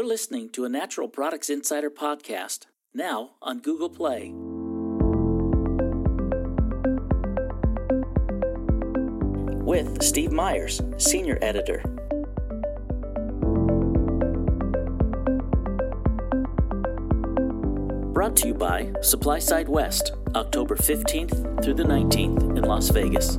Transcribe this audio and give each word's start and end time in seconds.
You're 0.00 0.08
listening 0.08 0.48
to 0.52 0.64
a 0.64 0.70
Natural 0.70 1.08
Products 1.08 1.50
Insider 1.50 1.90
podcast, 1.90 2.60
now 2.94 3.32
on 3.42 3.58
Google 3.58 3.90
Play. 3.90 4.32
With 9.62 10.02
Steve 10.02 10.32
Myers, 10.32 10.80
Senior 10.96 11.38
Editor. 11.42 11.82
Brought 18.14 18.36
to 18.36 18.46
you 18.46 18.54
by 18.54 18.90
Supply 19.02 19.38
Side 19.38 19.68
West, 19.68 20.12
October 20.34 20.76
15th 20.76 21.62
through 21.62 21.74
the 21.74 21.84
19th 21.84 22.56
in 22.56 22.64
Las 22.64 22.88
Vegas. 22.88 23.38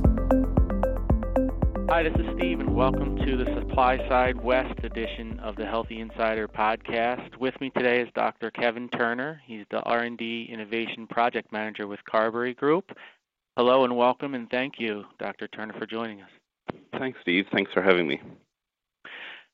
Hi, 1.92 2.02
this 2.02 2.14
is 2.14 2.26
Steve, 2.38 2.58
and 2.58 2.74
welcome 2.74 3.16
to 3.18 3.36
the 3.36 3.44
Supply 3.54 3.98
Side 4.08 4.42
West 4.42 4.82
edition 4.82 5.38
of 5.40 5.56
the 5.56 5.66
Healthy 5.66 6.00
Insider 6.00 6.48
podcast. 6.48 7.36
With 7.36 7.52
me 7.60 7.68
today 7.68 8.00
is 8.00 8.08
Dr. 8.14 8.50
Kevin 8.50 8.88
Turner. 8.88 9.42
He's 9.44 9.66
the 9.70 9.82
R&D 9.82 10.48
Innovation 10.50 11.06
Project 11.06 11.52
Manager 11.52 11.86
with 11.86 12.00
Carbery 12.10 12.56
Group. 12.56 12.92
Hello 13.58 13.84
and 13.84 13.94
welcome, 13.94 14.32
and 14.32 14.48
thank 14.48 14.76
you, 14.78 15.04
Dr. 15.18 15.48
Turner, 15.48 15.74
for 15.78 15.84
joining 15.84 16.22
us. 16.22 16.30
Thanks, 16.98 17.18
Steve. 17.20 17.44
Thanks 17.52 17.70
for 17.74 17.82
having 17.82 18.08
me. 18.08 18.22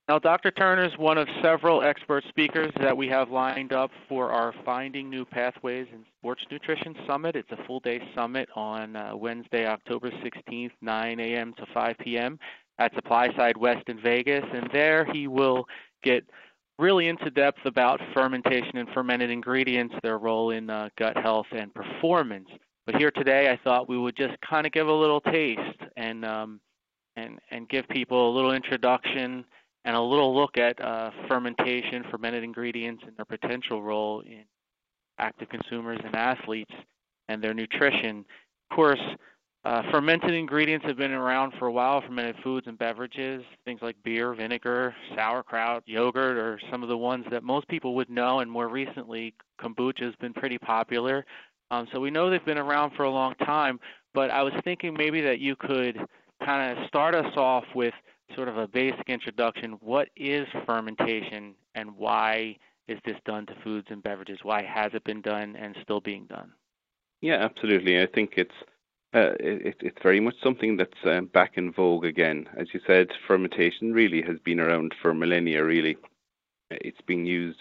Now, 0.09 0.19
Dr. 0.19 0.51
Turner 0.51 0.87
is 0.87 0.97
one 0.97 1.19
of 1.19 1.29
several 1.43 1.83
expert 1.83 2.25
speakers 2.31 2.73
that 2.81 2.97
we 2.97 3.09
have 3.09 3.29
lined 3.31 3.75
up 3.75 3.91
for 4.09 4.33
our 4.33 4.55
Finding 4.65 5.11
New 5.11 5.27
Pathways 5.27 5.87
in 5.93 6.03
Sports 6.19 6.43
Nutrition 6.51 6.97
Summit. 7.07 7.37
It's 7.37 7.51
a 7.51 7.63
full 7.67 7.81
day 7.81 8.01
summit 8.15 8.49
on 8.57 8.97
uh, 8.97 9.15
Wednesday, 9.15 9.67
October 9.67 10.11
16th, 10.11 10.71
9 10.81 11.21
a.m. 11.21 11.53
to 11.59 11.67
5 11.75 11.97
p.m. 11.99 12.39
at 12.79 12.95
Supply 12.95 13.29
Side 13.37 13.59
West 13.59 13.87
in 13.89 14.01
Vegas. 14.01 14.47
And 14.55 14.71
there 14.73 15.05
he 15.13 15.29
will 15.29 15.67
get 16.03 16.25
really 16.79 17.09
into 17.09 17.29
depth 17.29 17.67
about 17.67 18.01
fermentation 18.15 18.79
and 18.79 18.89
fermented 18.95 19.29
ingredients, 19.29 19.95
their 20.03 20.17
role 20.17 20.53
in 20.53 20.71
uh, 20.71 20.89
gut 20.97 21.19
health 21.19 21.49
and 21.53 21.71
performance. 21.75 22.49
But 22.87 22.95
here 22.95 23.11
today, 23.11 23.51
I 23.51 23.61
thought 23.63 23.91
we 23.91 23.99
would 23.99 24.17
just 24.17 24.41
kind 24.41 24.65
of 24.65 24.73
give 24.73 24.89
a 24.89 24.93
little 24.93 25.21
taste 25.21 25.61
and 25.99 26.25
um, 26.25 26.61
and 27.17 27.39
and 27.51 27.69
give 27.69 27.87
people 27.91 28.31
a 28.31 28.33
little 28.35 28.53
introduction 28.53 29.45
and 29.89 29.97
a 29.97 30.01
little 30.03 30.37
look 30.37 30.59
at 30.59 30.79
uh, 30.85 31.11
fermentation, 31.29 32.05
fermented 32.11 32.45
ingredients, 32.45 33.03
and 33.07 33.17
their 33.17 33.25
potential 33.25 33.83
role 33.83 34.21
in 34.21 34.45
active 35.19 35.49
consumers 35.49 35.99
and 36.05 36.15
athletes 36.15 36.75
and 37.31 37.43
their 37.43 37.55
nutrition. 37.55 38.23
Of 38.71 38.77
course, 38.77 39.01
uh, 39.65 39.81
fermented 39.91 40.35
ingredients 40.35 40.85
have 40.85 40.99
been 40.99 41.13
around 41.13 41.55
for 41.59 41.69
a 41.69 41.73
while, 41.73 42.03
fermented 42.03 42.37
foods 42.45 42.67
and 42.67 42.77
beverages, 42.77 43.43
things 43.65 43.81
like 43.81 43.97
beer, 44.05 44.35
vinegar, 44.35 44.95
sauerkraut, 45.17 45.85
yogurt 45.87 46.37
are 46.37 46.61
some 46.71 46.83
of 46.83 46.91
the 46.91 46.99
ones 46.99 47.25
that 47.31 47.43
most 47.43 47.67
people 47.69 47.95
would 47.95 48.11
know, 48.11 48.41
and 48.41 48.51
more 48.51 48.69
recently, 48.69 49.33
kombucha 49.59 50.05
has 50.05 50.15
been 50.17 50.35
pretty 50.35 50.59
popular. 50.59 51.25
Um, 51.71 51.89
so 51.95 51.99
we 51.99 52.11
know 52.11 52.29
they've 52.29 52.45
been 52.45 52.59
around 52.59 52.93
for 52.95 53.05
a 53.05 53.11
long 53.11 53.35
time, 53.37 53.81
but 54.13 54.31
I 54.31 54.43
was 54.43 54.53
thinking 54.65 54.93
maybe 54.93 55.23
that 55.23 55.39
you 55.39 55.57
could 55.57 55.99
kind 56.45 56.79
of 56.79 56.87
start 56.89 57.15
us 57.15 57.35
off 57.39 57.65
with 57.75 57.95
sort 58.35 58.49
of 58.49 58.57
a 58.57 58.69
basic 58.69 59.09
introduction. 59.09 59.73
What 59.81 60.09
is 60.17 60.47
fermentation 60.67 61.55
and 61.75 61.97
why 61.97 62.57
is 62.87 62.99
this 63.05 63.17
done 63.25 63.47
to 63.47 63.55
foods 63.63 63.89
and 63.91 64.03
beverages? 64.03 64.39
Why 64.43 64.63
has 64.63 64.93
it 64.95 65.05
been 65.05 65.21
done 65.21 65.57
and 65.57 65.77
still 65.83 66.01
being 66.01 66.27
done? 66.27 66.53
Yeah, 67.21 67.37
absolutely. 67.37 68.01
I 68.01 68.07
think 68.07 68.35
it's 68.37 68.55
uh, 69.15 69.33
it, 69.41 69.77
it's 69.81 70.03
very 70.03 70.21
much 70.21 70.35
something 70.43 70.77
that's 70.77 71.05
uh, 71.05 71.23
back 71.23 71.57
in 71.57 71.73
vogue 71.73 72.05
again. 72.05 72.49
As 72.57 72.69
you 72.75 72.81
said, 72.87 73.09
fermentation 73.27 73.93
really 73.93 74.23
has 74.23 74.39
been 74.45 74.61
around 74.61 74.95
for 75.01 75.15
millennia. 75.15 75.65
Really, 75.65 75.97
it's 76.71 77.01
being 77.07 77.25
used 77.25 77.61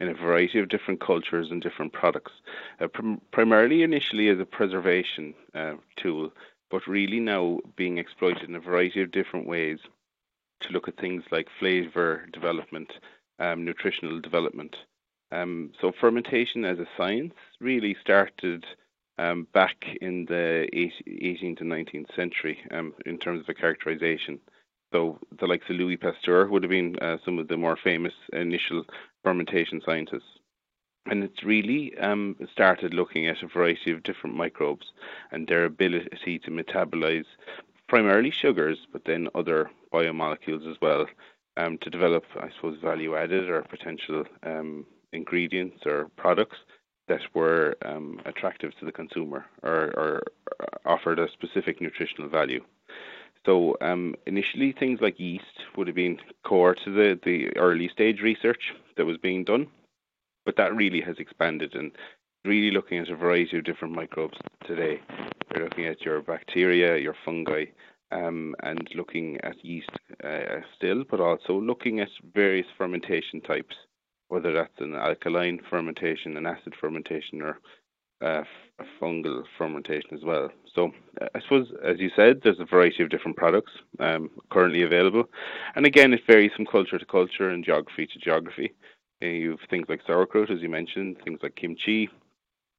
in 0.00 0.08
a 0.08 0.14
variety 0.14 0.58
of 0.58 0.68
different 0.68 1.00
cultures 1.00 1.50
and 1.50 1.62
different 1.62 1.92
products. 1.92 2.32
Uh, 2.80 2.88
prim- 2.88 3.20
primarily, 3.30 3.82
initially 3.82 4.28
as 4.28 4.40
a 4.40 4.44
preservation 4.44 5.34
uh, 5.54 5.74
tool, 5.96 6.32
but 6.70 6.86
really 6.86 7.20
now 7.20 7.60
being 7.76 7.98
exploited 7.98 8.48
in 8.48 8.56
a 8.56 8.60
variety 8.60 9.00
of 9.00 9.12
different 9.12 9.46
ways 9.46 9.78
to 10.60 10.72
look 10.72 10.88
at 10.88 10.96
things 10.96 11.22
like 11.30 11.48
flavor 11.58 12.26
development, 12.32 12.92
um, 13.38 13.64
nutritional 13.64 14.20
development. 14.20 14.76
Um, 15.30 15.72
so 15.80 15.92
fermentation 16.00 16.64
as 16.64 16.78
a 16.78 16.86
science 16.96 17.34
really 17.60 17.96
started 18.00 18.64
um, 19.18 19.46
back 19.52 19.84
in 20.00 20.24
the 20.26 20.68
18th 20.72 21.60
and 21.60 21.70
19th 21.72 22.14
century 22.14 22.58
um, 22.70 22.94
in 23.04 23.18
terms 23.18 23.40
of 23.40 23.48
a 23.48 23.54
characterization. 23.54 24.38
So 24.92 25.18
the 25.38 25.46
likes 25.46 25.68
of 25.68 25.76
Louis 25.76 25.96
Pasteur 25.96 26.46
would 26.46 26.62
have 26.62 26.70
been 26.70 26.96
uh, 27.00 27.18
some 27.24 27.38
of 27.38 27.48
the 27.48 27.56
more 27.56 27.76
famous 27.76 28.14
initial 28.32 28.84
fermentation 29.22 29.82
scientists. 29.84 30.38
And 31.10 31.24
it's 31.24 31.42
really 31.42 31.96
um, 31.98 32.36
started 32.52 32.94
looking 32.94 33.26
at 33.26 33.42
a 33.42 33.46
variety 33.46 33.92
of 33.92 34.02
different 34.02 34.36
microbes 34.36 34.86
and 35.30 35.46
their 35.46 35.64
ability 35.64 36.38
to 36.40 36.50
metabolize 36.50 37.24
primarily 37.88 38.30
sugars, 38.30 38.78
but 38.92 39.04
then 39.04 39.28
other 39.34 39.70
biomolecules 39.92 40.70
as 40.70 40.76
well, 40.80 41.06
um, 41.56 41.78
to 41.78 41.90
develop, 41.90 42.24
I 42.40 42.50
suppose, 42.54 42.78
value 42.80 43.16
added 43.16 43.48
or 43.48 43.62
potential 43.62 44.24
um, 44.44 44.86
ingredients 45.12 45.84
or 45.86 46.08
products 46.16 46.58
that 47.08 47.22
were 47.34 47.76
um, 47.84 48.20
attractive 48.26 48.72
to 48.78 48.84
the 48.84 48.92
consumer 48.92 49.46
or, 49.62 49.92
or, 49.96 50.22
offered 50.84 51.18
a 51.18 51.30
specific 51.32 51.80
nutritional 51.80 52.28
value. 52.28 52.62
So 53.46 53.76
um, 53.80 54.14
initially, 54.26 54.72
things 54.72 55.00
like 55.00 55.18
yeast 55.18 55.44
would 55.76 55.86
have 55.86 55.96
been 55.96 56.18
core 56.44 56.74
to 56.74 56.90
the, 56.90 57.18
the 57.24 57.56
early 57.56 57.88
stage 57.88 58.20
research 58.20 58.74
that 58.96 59.06
was 59.06 59.16
being 59.16 59.44
done, 59.44 59.68
but 60.44 60.56
that 60.56 60.74
really 60.74 61.00
has 61.00 61.16
expanded 61.18 61.74
and 61.74 61.92
really 62.48 62.70
looking 62.70 62.98
at 62.98 63.10
a 63.10 63.16
variety 63.16 63.58
of 63.58 63.64
different 63.64 63.94
microbes 63.94 64.38
today. 64.66 65.00
We're 65.54 65.64
looking 65.64 65.84
at 65.84 66.00
your 66.00 66.22
bacteria, 66.22 66.96
your 66.96 67.14
fungi, 67.22 67.66
um, 68.10 68.54
and 68.62 68.88
looking 68.94 69.38
at 69.42 69.62
yeast 69.62 69.90
uh, 70.24 70.60
still, 70.74 71.04
but 71.10 71.20
also 71.20 71.60
looking 71.60 72.00
at 72.00 72.08
various 72.34 72.66
fermentation 72.78 73.42
types, 73.42 73.76
whether 74.28 74.54
that's 74.54 74.80
an 74.80 74.94
alkaline 74.94 75.60
fermentation, 75.68 76.38
an 76.38 76.46
acid 76.46 76.74
fermentation, 76.80 77.42
or 77.42 77.58
uh, 78.24 78.42
a 78.78 78.84
fungal 78.98 79.42
fermentation 79.58 80.14
as 80.14 80.24
well. 80.24 80.48
So 80.74 80.90
uh, 81.20 81.26
I 81.34 81.40
suppose, 81.42 81.68
as 81.84 81.98
you 81.98 82.10
said, 82.16 82.40
there's 82.42 82.60
a 82.60 82.64
variety 82.64 83.02
of 83.02 83.10
different 83.10 83.36
products 83.36 83.72
um, 84.00 84.30
currently 84.50 84.84
available, 84.84 85.24
and 85.76 85.84
again, 85.84 86.14
it 86.14 86.22
varies 86.26 86.52
from 86.56 86.64
culture 86.64 86.98
to 86.98 87.04
culture 87.04 87.50
and 87.50 87.62
geography 87.62 88.06
to 88.06 88.18
geography. 88.18 88.72
Uh, 89.22 89.26
you 89.26 89.50
have 89.50 89.68
things 89.68 89.86
like 89.90 90.00
sauerkraut, 90.06 90.50
as 90.50 90.62
you 90.62 90.70
mentioned, 90.70 91.18
things 91.24 91.40
like 91.42 91.56
kimchi. 91.56 92.08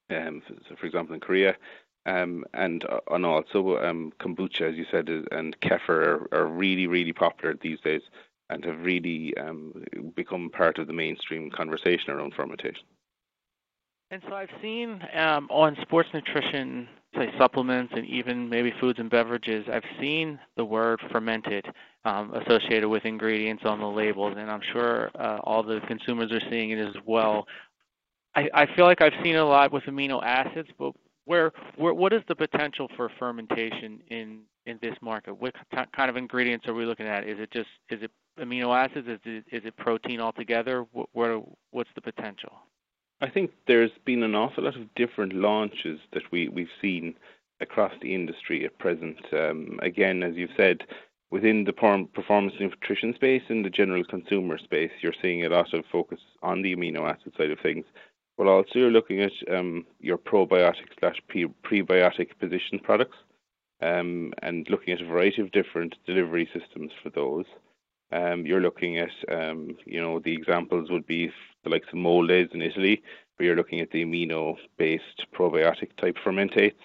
Um, 0.09 0.41
so 0.47 0.75
for 0.75 0.85
example, 0.85 1.13
in 1.13 1.21
Korea, 1.21 1.55
um, 2.05 2.43
and 2.53 2.83
uh, 2.85 2.99
and 3.11 3.25
also 3.25 3.77
um, 3.77 4.11
kombucha, 4.19 4.61
as 4.61 4.75
you 4.75 4.85
said, 4.89 5.09
and 5.09 5.59
kefir 5.61 5.89
are, 5.89 6.27
are, 6.31 6.47
really 6.47 6.87
really 6.87 7.13
popular 7.13 7.55
these 7.61 7.79
days, 7.81 8.01
and 8.49 8.63
have 8.65 8.79
really 8.79 9.35
um, 9.37 9.83
become 10.15 10.49
part 10.49 10.77
of 10.79 10.87
the 10.87 10.93
mainstream 10.93 11.49
conversation 11.51 12.11
around 12.11 12.33
fermentation. 12.33 12.83
And 14.11 14.21
so 14.27 14.33
I've 14.33 14.49
seen 14.61 14.99
um, 15.13 15.47
on 15.51 15.77
sports 15.83 16.09
nutrition, 16.13 16.87
say 17.15 17.31
supplements, 17.37 17.93
and 17.95 18.07
even 18.07 18.49
maybe 18.49 18.73
foods 18.79 18.97
and 18.97 19.09
beverages, 19.09 19.67
I've 19.71 19.83
seen 19.99 20.39
the 20.57 20.65
word 20.65 20.99
fermented 21.11 21.67
um, 22.05 22.33
associated 22.33 22.89
with 22.89 23.05
ingredients 23.05 23.63
on 23.65 23.79
the 23.79 23.87
labels, 23.87 24.33
and 24.35 24.49
I'm 24.49 24.61
sure 24.73 25.11
uh, 25.13 25.39
all 25.43 25.61
the 25.61 25.79
consumers 25.87 26.31
are 26.31 26.41
seeing 26.49 26.71
it 26.71 26.79
as 26.79 26.95
well. 27.05 27.45
I, 28.35 28.67
feel 28.75 28.85
like 28.85 29.01
I've 29.01 29.13
seen 29.23 29.35
a 29.35 29.45
lot 29.45 29.71
with 29.71 29.83
amino 29.83 30.23
acids, 30.23 30.69
but 30.77 30.93
where, 31.25 31.51
what 31.77 32.13
is 32.13 32.21
the 32.27 32.35
potential 32.35 32.87
for 32.95 33.09
fermentation 33.19 34.01
in 34.09 34.41
in 34.65 34.79
this 34.81 34.95
market? 35.01 35.33
What 35.39 35.55
kind 35.95 36.09
of 36.09 36.17
ingredients 36.17 36.67
are 36.67 36.73
we 36.73 36.85
looking 36.85 37.07
at? 37.07 37.27
Is 37.27 37.39
it 37.39 37.51
just 37.51 37.69
is 37.89 38.01
it 38.01 38.11
amino 38.39 38.75
acids? 38.75 39.07
Is 39.25 39.63
it 39.65 39.77
protein 39.77 40.21
altogether? 40.21 40.85
What, 40.91 41.09
what 41.13 41.43
what's 41.71 41.89
the 41.95 42.01
potential? 42.01 42.53
I 43.21 43.29
think 43.29 43.51
there's 43.67 43.91
been 44.05 44.23
an 44.23 44.35
awful 44.35 44.63
lot 44.63 44.75
of 44.75 44.93
different 44.95 45.33
launches 45.33 45.99
that 46.13 46.23
we 46.31 46.47
we've 46.47 46.67
seen 46.81 47.15
across 47.61 47.93
the 48.01 48.15
industry 48.15 48.65
at 48.65 48.77
present. 48.79 49.17
Um, 49.33 49.79
again, 49.81 50.23
as 50.23 50.35
you've 50.35 50.51
said, 50.55 50.83
within 51.29 51.65
the 51.65 51.73
performance 51.73 52.53
nutrition 52.59 53.13
space 53.13 53.43
and 53.49 53.65
the 53.65 53.69
general 53.69 54.03
consumer 54.05 54.57
space, 54.57 54.91
you're 55.01 55.13
seeing 55.21 55.45
a 55.45 55.49
lot 55.49 55.73
of 55.73 55.83
focus 55.91 56.19
on 56.41 56.61
the 56.61 56.75
amino 56.75 57.09
acid 57.09 57.33
side 57.37 57.51
of 57.51 57.59
things 57.59 57.85
but 58.39 58.47
also 58.47 58.69
you're 58.75 58.89
looking 58.89 59.19
at 59.19 59.33
um, 59.53 59.85
your 59.99 60.17
probiotic 60.17 60.87
slash 60.97 61.21
prebiotic 61.29 62.29
position 62.39 62.79
products 62.79 63.17
um, 63.81 64.33
and 64.41 64.65
looking 64.69 64.93
at 64.93 65.01
a 65.01 65.05
variety 65.05 65.41
of 65.41 65.51
different 65.51 65.93
delivery 66.05 66.49
systems 66.57 66.89
for 67.03 67.09
those. 67.09 67.43
Um, 68.13 68.45
you're 68.45 68.61
looking 68.61 68.97
at, 68.97 69.09
you 69.85 70.01
know, 70.01 70.19
the 70.19 70.33
examples 70.33 70.89
would 70.89 71.05
be 71.05 71.29
the 71.65 71.69
likes 71.69 71.89
of 71.89 71.95
Moldes 71.95 72.53
in 72.53 72.61
Italy, 72.61 73.03
where 73.35 73.47
you're 73.47 73.57
looking 73.57 73.81
at 73.81 73.91
the 73.91 74.05
amino-based 74.05 75.25
probiotic 75.35 75.89
type 75.97 76.15
fermentates. 76.25 76.79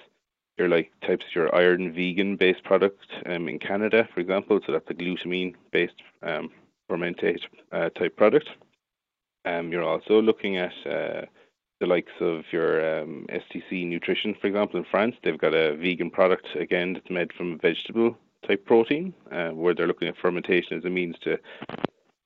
You're 0.58 0.68
like 0.68 0.90
types 1.06 1.24
your 1.36 1.54
iron 1.54 1.92
vegan 1.92 2.34
based 2.34 2.64
product 2.64 3.06
in 3.26 3.60
Canada, 3.60 4.08
for 4.12 4.18
example, 4.18 4.58
so 4.66 4.72
that's 4.72 4.90
a 4.90 4.94
glutamine 4.94 5.54
based 5.70 6.02
um, 6.24 6.50
fermentate 6.90 7.42
uh, 7.70 7.90
type 7.90 8.16
product. 8.16 8.48
You're 9.46 9.84
also 9.84 10.20
looking 10.20 10.56
at 10.56 10.72
uh, 10.84 11.26
the 11.84 11.90
likes 11.90 12.12
of 12.20 12.44
your 12.50 13.02
um, 13.02 13.26
STC 13.28 13.86
Nutrition, 13.86 14.34
for 14.40 14.46
example, 14.46 14.78
in 14.78 14.86
France. 14.90 15.14
They've 15.22 15.38
got 15.38 15.54
a 15.54 15.76
vegan 15.76 16.10
product 16.10 16.46
again 16.58 16.94
that's 16.94 17.10
made 17.10 17.30
from 17.34 17.58
vegetable 17.58 18.16
type 18.46 18.64
protein, 18.64 19.12
uh, 19.30 19.50
where 19.50 19.74
they're 19.74 19.86
looking 19.86 20.08
at 20.08 20.16
fermentation 20.16 20.78
as 20.78 20.84
a 20.84 20.90
means 20.90 21.16
to 21.24 21.38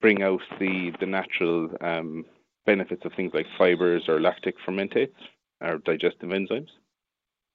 bring 0.00 0.22
out 0.22 0.40
the 0.60 0.92
the 1.00 1.06
natural 1.06 1.70
um, 1.80 2.24
benefits 2.66 3.04
of 3.04 3.12
things 3.14 3.32
like 3.34 3.46
fibers 3.56 4.04
or 4.08 4.20
lactic 4.20 4.54
fermentates 4.64 5.18
or 5.60 5.78
digestive 5.78 6.30
enzymes. 6.30 6.68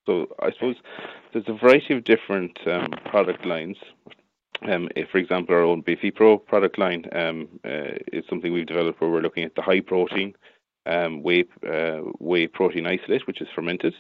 So 0.06 0.28
I 0.42 0.52
suppose 0.52 0.76
there's 1.32 1.48
a 1.48 1.54
variety 1.54 1.94
of 1.94 2.04
different 2.04 2.58
um, 2.68 2.90
product 3.06 3.46
lines. 3.46 3.78
Um, 4.70 4.90
if, 4.96 5.10
for 5.10 5.18
example, 5.18 5.56
our 5.56 5.64
own 5.64 5.84
BiFePro 5.84 6.46
product 6.46 6.78
line 6.78 7.06
um, 7.14 7.48
uh, 7.66 7.96
is 8.12 8.26
something 8.30 8.52
we've 8.52 8.66
developed 8.66 9.00
where 9.00 9.10
we're 9.10 9.22
looking 9.22 9.44
at 9.44 9.56
the 9.56 9.62
high 9.62 9.82
protein 9.82 10.34
um, 10.86 11.24
whey, 11.24 11.46
uh, 11.68 12.00
whey 12.20 12.48
protein 12.48 12.88
isolate, 12.88 13.26
which 13.28 13.42
is 13.42 13.48
fermented, 13.56 13.94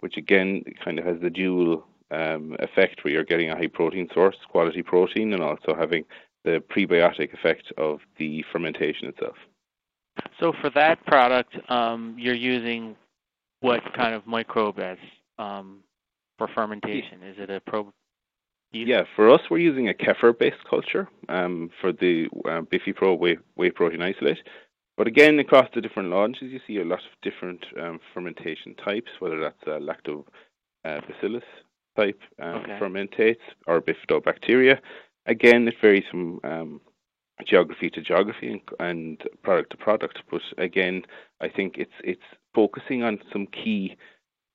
which 0.00 0.16
again 0.16 0.62
kind 0.84 0.98
of 0.98 1.04
has 1.04 1.20
the 1.20 1.30
dual 1.30 1.86
um, 2.10 2.56
effect 2.60 3.04
where 3.04 3.12
you're 3.12 3.24
getting 3.24 3.50
a 3.50 3.56
high 3.56 3.66
protein 3.66 4.08
source, 4.12 4.36
quality 4.48 4.82
protein, 4.82 5.32
and 5.32 5.42
also 5.42 5.74
having 5.78 6.04
the 6.44 6.62
prebiotic 6.70 7.32
effect 7.32 7.72
of 7.78 8.00
the 8.18 8.44
fermentation 8.52 9.08
itself. 9.08 9.36
So 10.38 10.52
for 10.60 10.70
that 10.70 11.04
product, 11.06 11.56
um, 11.70 12.14
you're 12.18 12.34
using 12.34 12.96
what 13.60 13.80
kind 13.94 14.14
of 14.14 14.26
microbe 14.26 14.78
as 14.78 14.98
um, 15.38 15.80
for 16.38 16.48
fermentation? 16.54 17.22
Is 17.22 17.36
it 17.38 17.50
a 17.50 17.60
probe? 17.60 17.88
Yeah, 18.72 19.04
for 19.14 19.30
us, 19.30 19.40
we're 19.50 19.58
using 19.58 19.88
a 19.88 19.94
kefir-based 19.94 20.64
culture 20.68 21.08
um, 21.28 21.70
for 21.80 21.92
the 21.92 22.26
uh, 22.44 22.62
BiFePro 22.62 23.18
whey, 23.18 23.38
whey 23.54 23.70
protein 23.70 24.02
isolate. 24.02 24.38
But 24.96 25.08
again, 25.08 25.38
across 25.38 25.68
the 25.74 25.80
different 25.80 26.10
launches, 26.10 26.52
you 26.52 26.60
see 26.66 26.78
a 26.78 26.84
lot 26.84 27.00
of 27.00 27.20
different 27.22 27.64
um, 27.80 27.98
fermentation 28.12 28.74
types, 28.76 29.10
whether 29.18 29.40
that's 29.40 29.62
uh, 29.66 29.80
lactobacillus 29.80 31.42
type 31.96 32.20
um, 32.40 32.56
okay. 32.56 32.78
fermentates 32.80 33.40
or 33.66 33.80
bifidobacteria. 33.80 34.78
Again, 35.26 35.66
it 35.66 35.74
varies 35.80 36.04
from 36.10 36.40
um, 36.44 36.80
geography 37.46 37.90
to 37.90 38.00
geography 38.00 38.52
and, 38.52 38.60
and, 38.78 39.22
product 39.42 39.70
to 39.70 39.76
product. 39.76 40.20
But 40.30 40.42
again, 40.58 41.02
I 41.40 41.48
think 41.48 41.76
it's 41.78 41.92
it's 42.02 42.22
focusing 42.54 43.02
on 43.02 43.18
some 43.32 43.46
key 43.46 43.96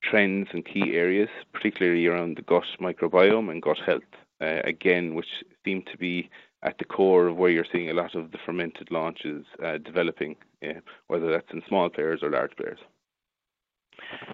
trends 0.02 0.48
and 0.52 0.64
key 0.64 0.94
areas, 0.94 1.28
particularly 1.52 2.06
around 2.06 2.36
the 2.36 2.42
gut 2.42 2.64
microbiome 2.80 3.50
and 3.50 3.60
gut 3.60 3.78
health. 3.84 4.02
Uh, 4.40 4.60
again, 4.64 5.14
which 5.14 5.44
seem 5.66 5.82
to 5.92 5.98
be 5.98 6.30
at 6.62 6.76
the 6.78 6.84
core 6.84 7.28
of 7.28 7.36
where 7.36 7.50
you're 7.50 7.66
seeing 7.72 7.90
a 7.90 7.94
lot 7.94 8.14
of 8.14 8.32
the 8.32 8.38
fermented 8.44 8.90
launches 8.90 9.46
uh, 9.64 9.78
developing, 9.78 10.36
whether 11.06 11.30
that's 11.30 11.50
in 11.52 11.62
small 11.68 11.88
players 11.88 12.22
or 12.22 12.30
large 12.30 12.54
players. 12.56 12.78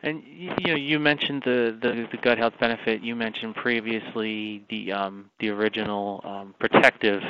And 0.02 0.22
you 0.26 0.50
know, 0.66 0.76
you 0.76 0.98
mentioned 0.98 1.42
the, 1.44 1.76
the, 1.80 2.06
the 2.10 2.18
gut 2.18 2.38
health 2.38 2.54
benefit. 2.60 3.02
You 3.02 3.14
mentioned 3.14 3.54
previously 3.56 4.64
the 4.70 4.92
um, 4.92 5.30
the 5.40 5.50
original 5.50 6.20
um, 6.24 6.54
protective 6.58 7.22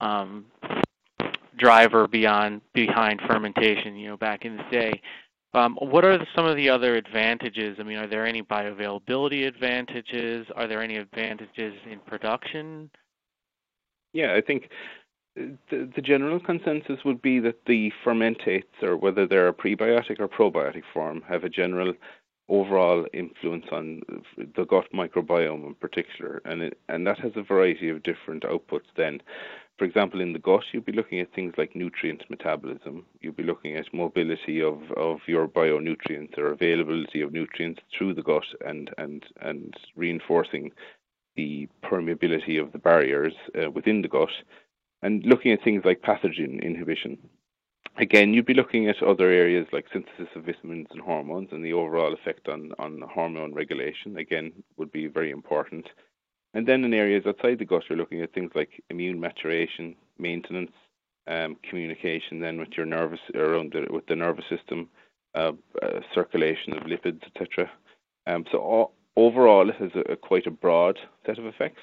um, 0.00 0.46
driver 1.56 2.06
beyond 2.06 2.60
behind 2.72 3.20
fermentation. 3.26 3.96
You 3.96 4.08
know, 4.08 4.16
back 4.16 4.44
in 4.44 4.56
the 4.56 4.64
day. 4.70 5.00
Um, 5.54 5.78
what 5.80 6.04
are 6.04 6.18
the, 6.18 6.26
some 6.34 6.44
of 6.44 6.56
the 6.56 6.68
other 6.68 6.96
advantages? 6.96 7.78
I 7.80 7.82
mean, 7.82 7.96
are 7.96 8.06
there 8.06 8.26
any 8.26 8.42
bioavailability 8.42 9.46
advantages? 9.46 10.46
Are 10.54 10.66
there 10.66 10.82
any 10.82 10.96
advantages 10.96 11.74
in 11.90 11.98
production? 12.00 12.90
Yeah, 14.16 14.32
I 14.32 14.40
think 14.40 14.70
uh, 15.38 15.42
the, 15.70 15.90
the 15.94 16.00
general 16.00 16.40
consensus 16.40 17.04
would 17.04 17.20
be 17.20 17.38
that 17.40 17.66
the 17.66 17.92
fermentates, 18.02 18.82
or 18.82 18.96
whether 18.96 19.26
they're 19.26 19.48
a 19.48 19.52
prebiotic 19.52 20.18
or 20.20 20.28
probiotic 20.28 20.84
form, 20.94 21.22
have 21.28 21.44
a 21.44 21.50
general 21.50 21.92
overall 22.48 23.04
influence 23.12 23.66
on 23.70 24.00
uh, 24.10 24.44
the 24.56 24.64
gut 24.64 24.86
microbiome 24.94 25.66
in 25.66 25.74
particular, 25.74 26.40
and 26.46 26.62
it, 26.62 26.78
and 26.88 27.06
that 27.06 27.18
has 27.18 27.32
a 27.36 27.42
variety 27.42 27.90
of 27.90 28.02
different 28.02 28.44
outputs. 28.44 28.88
Then, 28.96 29.20
for 29.76 29.84
example, 29.84 30.22
in 30.22 30.32
the 30.32 30.38
gut, 30.38 30.64
you'll 30.72 30.82
be 30.82 30.92
looking 30.92 31.20
at 31.20 31.34
things 31.34 31.52
like 31.58 31.76
nutrient 31.76 32.24
metabolism. 32.30 33.04
You'll 33.20 33.34
be 33.34 33.42
looking 33.42 33.76
at 33.76 33.92
mobility 33.92 34.62
of, 34.62 34.78
of 34.96 35.18
your 35.26 35.46
bionutrients 35.46 36.38
or 36.38 36.52
availability 36.52 37.20
of 37.20 37.34
nutrients 37.34 37.82
through 37.92 38.14
the 38.14 38.22
gut, 38.22 38.48
and 38.64 38.88
and 38.96 39.26
and 39.42 39.74
reinforcing 39.94 40.72
the 41.36 41.68
permeability 41.82 42.60
of 42.60 42.72
the 42.72 42.78
barriers 42.78 43.34
uh, 43.60 43.70
within 43.70 44.02
the 44.02 44.08
gut 44.08 44.30
and 45.02 45.24
looking 45.24 45.52
at 45.52 45.62
things 45.62 45.84
like 45.84 46.02
pathogen 46.02 46.62
inhibition. 46.62 47.18
Again, 47.98 48.34
you'd 48.34 48.46
be 48.46 48.54
looking 48.54 48.88
at 48.88 49.02
other 49.02 49.30
areas 49.30 49.66
like 49.72 49.86
synthesis 49.92 50.28
of 50.34 50.44
vitamins 50.44 50.88
and 50.90 51.00
hormones 51.00 51.48
and 51.52 51.64
the 51.64 51.72
overall 51.72 52.12
effect 52.12 52.48
on, 52.48 52.72
on 52.78 53.02
hormone 53.08 53.54
regulation, 53.54 54.18
again, 54.18 54.52
would 54.76 54.92
be 54.92 55.06
very 55.06 55.30
important. 55.30 55.86
And 56.52 56.66
then 56.66 56.84
in 56.84 56.92
areas 56.92 57.24
outside 57.26 57.58
the 57.58 57.64
gut, 57.64 57.84
you're 57.88 57.98
looking 57.98 58.22
at 58.22 58.32
things 58.32 58.50
like 58.54 58.82
immune 58.90 59.20
maturation, 59.20 59.94
maintenance, 60.18 60.72
um, 61.26 61.56
communication 61.68 62.40
then 62.40 62.58
with 62.58 62.68
your 62.76 62.86
nervous 62.86 63.20
around 63.34 63.72
the, 63.72 63.86
with 63.92 64.06
the 64.06 64.16
nervous 64.16 64.44
system, 64.48 64.88
uh, 65.34 65.52
uh, 65.82 66.00
circulation 66.14 66.72
of 66.72 66.84
lipids, 66.84 67.22
etc. 67.26 67.70
Um, 68.26 68.44
so 68.50 68.58
all, 68.58 68.94
overall, 69.16 69.68
it 69.68 69.76
has 69.76 69.90
a, 70.08 70.16
quite 70.16 70.46
a 70.46 70.50
broad 70.50 70.98
set 71.24 71.38
of 71.38 71.46
effects. 71.46 71.80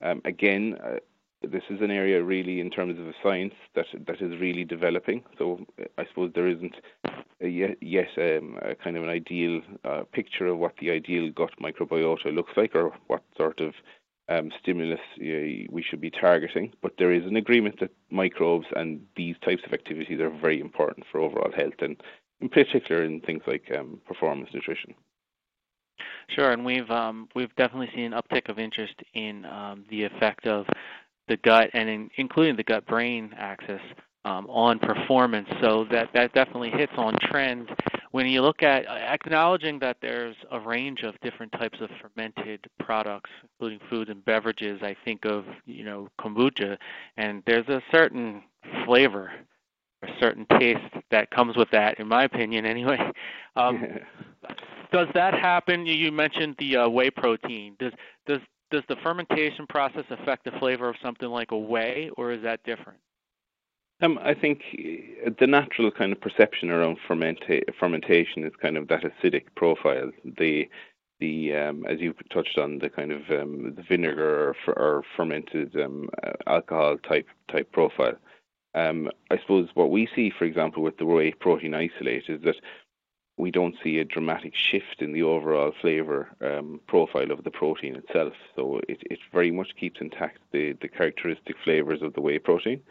Um, 0.00 0.22
again, 0.24 0.76
uh, 0.82 0.96
this 1.42 1.62
is 1.70 1.80
an 1.80 1.90
area 1.90 2.22
really 2.22 2.60
in 2.60 2.70
terms 2.70 2.98
of 2.98 3.06
a 3.06 3.14
science 3.22 3.54
that 3.74 3.86
that 4.06 4.20
is 4.20 4.40
really 4.40 4.64
developing. 4.64 5.22
So 5.38 5.64
I 5.96 6.04
suppose 6.06 6.32
there 6.34 6.48
isn't 6.48 6.74
yet, 7.40 8.08
um, 8.18 8.58
a 8.62 8.74
kind 8.74 8.96
of 8.96 9.04
an 9.04 9.08
ideal 9.08 9.60
uh, 9.84 10.02
picture 10.12 10.46
of 10.46 10.58
what 10.58 10.74
the 10.80 10.90
ideal 10.90 11.30
gut 11.30 11.52
microbiota 11.60 12.34
looks 12.34 12.52
like 12.56 12.74
or 12.74 12.92
what 13.06 13.22
sort 13.36 13.60
of 13.60 13.74
um, 14.28 14.50
stimulus 14.60 15.00
uh, 15.20 15.70
we 15.70 15.84
should 15.88 16.00
be 16.00 16.10
targeting. 16.10 16.72
But 16.82 16.94
there 16.98 17.12
is 17.12 17.24
an 17.24 17.36
agreement 17.36 17.78
that 17.80 17.92
microbes 18.10 18.66
and 18.74 19.00
these 19.16 19.36
types 19.44 19.62
of 19.64 19.72
activities 19.72 20.20
are 20.20 20.30
very 20.30 20.60
important 20.60 21.06
for 21.10 21.20
overall 21.20 21.52
health 21.56 21.80
and 21.80 22.02
in 22.40 22.48
particular 22.48 23.02
in 23.04 23.20
things 23.20 23.42
like 23.46 23.70
performance 24.06 24.50
nutrition. 24.52 24.94
Sure, 26.30 26.52
and 26.52 26.64
we've 26.64 26.90
um, 26.90 27.28
we've 27.34 27.54
definitely 27.56 27.90
seen 27.94 28.12
an 28.12 28.20
uptick 28.20 28.48
of 28.50 28.58
interest 28.58 28.94
in 29.14 29.44
um, 29.46 29.84
the 29.90 30.04
effect 30.04 30.46
of 30.46 30.66
the 31.28 31.36
gut 31.38 31.70
and 31.72 31.88
in, 31.88 32.10
including 32.16 32.56
the 32.56 32.62
gut-brain 32.64 33.34
axis 33.36 33.80
um, 34.24 34.46
on 34.50 34.78
performance. 34.78 35.48
So 35.62 35.86
that 35.90 36.08
that 36.14 36.32
definitely 36.34 36.70
hits 36.70 36.92
on 36.96 37.14
trend. 37.30 37.70
When 38.10 38.26
you 38.26 38.42
look 38.42 38.62
at 38.62 38.86
uh, 38.86 38.92
acknowledging 38.92 39.78
that 39.80 39.96
there's 40.02 40.36
a 40.50 40.60
range 40.60 41.02
of 41.02 41.14
different 41.22 41.52
types 41.52 41.78
of 41.80 41.88
fermented 42.02 42.66
products, 42.78 43.30
including 43.42 43.80
food 43.88 44.10
and 44.10 44.22
beverages, 44.24 44.80
I 44.82 44.96
think 45.04 45.24
of 45.24 45.44
you 45.64 45.84
know 45.84 46.08
kombucha, 46.20 46.76
and 47.16 47.42
there's 47.46 47.68
a 47.68 47.82
certain 47.90 48.42
flavor, 48.84 49.32
a 50.02 50.08
certain 50.20 50.46
taste 50.58 50.94
that 51.10 51.30
comes 51.30 51.56
with 51.56 51.70
that, 51.72 51.98
in 51.98 52.06
my 52.06 52.24
opinion, 52.24 52.66
anyway. 52.66 52.98
Um, 53.56 53.82
does 54.92 55.08
that 55.14 55.34
happen? 55.34 55.86
You 55.86 56.12
mentioned 56.12 56.56
the 56.58 56.76
uh, 56.76 56.88
whey 56.88 57.10
protein. 57.10 57.76
Does 57.78 57.92
does 58.26 58.40
does 58.70 58.82
the 58.88 58.96
fermentation 59.02 59.66
process 59.66 60.04
affect 60.10 60.44
the 60.44 60.52
flavor 60.58 60.88
of 60.88 60.96
something 61.02 61.28
like 61.28 61.52
a 61.52 61.58
whey, 61.58 62.10
or 62.16 62.32
is 62.32 62.42
that 62.42 62.62
different? 62.64 62.98
Um, 64.00 64.18
I 64.22 64.34
think 64.34 64.60
the 65.40 65.46
natural 65.46 65.90
kind 65.90 66.12
of 66.12 66.20
perception 66.20 66.70
around 66.70 66.98
fermenta- 67.08 67.64
fermentation 67.80 68.44
is 68.44 68.52
kind 68.62 68.76
of 68.76 68.86
that 68.88 69.02
acidic 69.02 69.46
profile. 69.56 70.10
The 70.38 70.68
the 71.20 71.54
um, 71.54 71.84
as 71.86 71.98
you 71.98 72.14
touched 72.32 72.58
on 72.58 72.78
the 72.78 72.88
kind 72.88 73.10
of 73.10 73.22
um, 73.30 73.74
the 73.74 73.82
vinegar 73.82 74.54
or, 74.66 74.74
or 74.74 75.02
fermented 75.16 75.74
um, 75.80 76.08
alcohol 76.46 76.96
type 76.98 77.26
type 77.50 77.72
profile. 77.72 78.14
Um, 78.74 79.10
I 79.30 79.38
suppose 79.38 79.68
what 79.74 79.90
we 79.90 80.08
see, 80.14 80.30
for 80.38 80.44
example, 80.44 80.82
with 80.82 80.98
the 80.98 81.06
whey 81.06 81.32
protein 81.32 81.74
isolate 81.74 82.24
is 82.28 82.40
that 82.42 82.54
we 83.38 83.50
don't 83.50 83.76
see 83.82 83.98
a 83.98 84.04
dramatic 84.04 84.54
shift 84.54 85.00
in 85.00 85.12
the 85.12 85.22
overall 85.22 85.72
flavor 85.80 86.28
um, 86.40 86.80
profile 86.86 87.30
of 87.30 87.44
the 87.44 87.50
protein 87.50 87.96
itself. 87.96 88.34
So 88.56 88.80
it, 88.88 89.02
it 89.10 89.20
very 89.32 89.50
much 89.50 89.76
keeps 89.78 90.00
intact 90.00 90.38
the, 90.52 90.72
the 90.80 90.88
characteristic 90.88 91.56
flavors 91.64 92.02
of 92.02 92.14
the 92.14 92.20
whey 92.20 92.38
protein. 92.38 92.82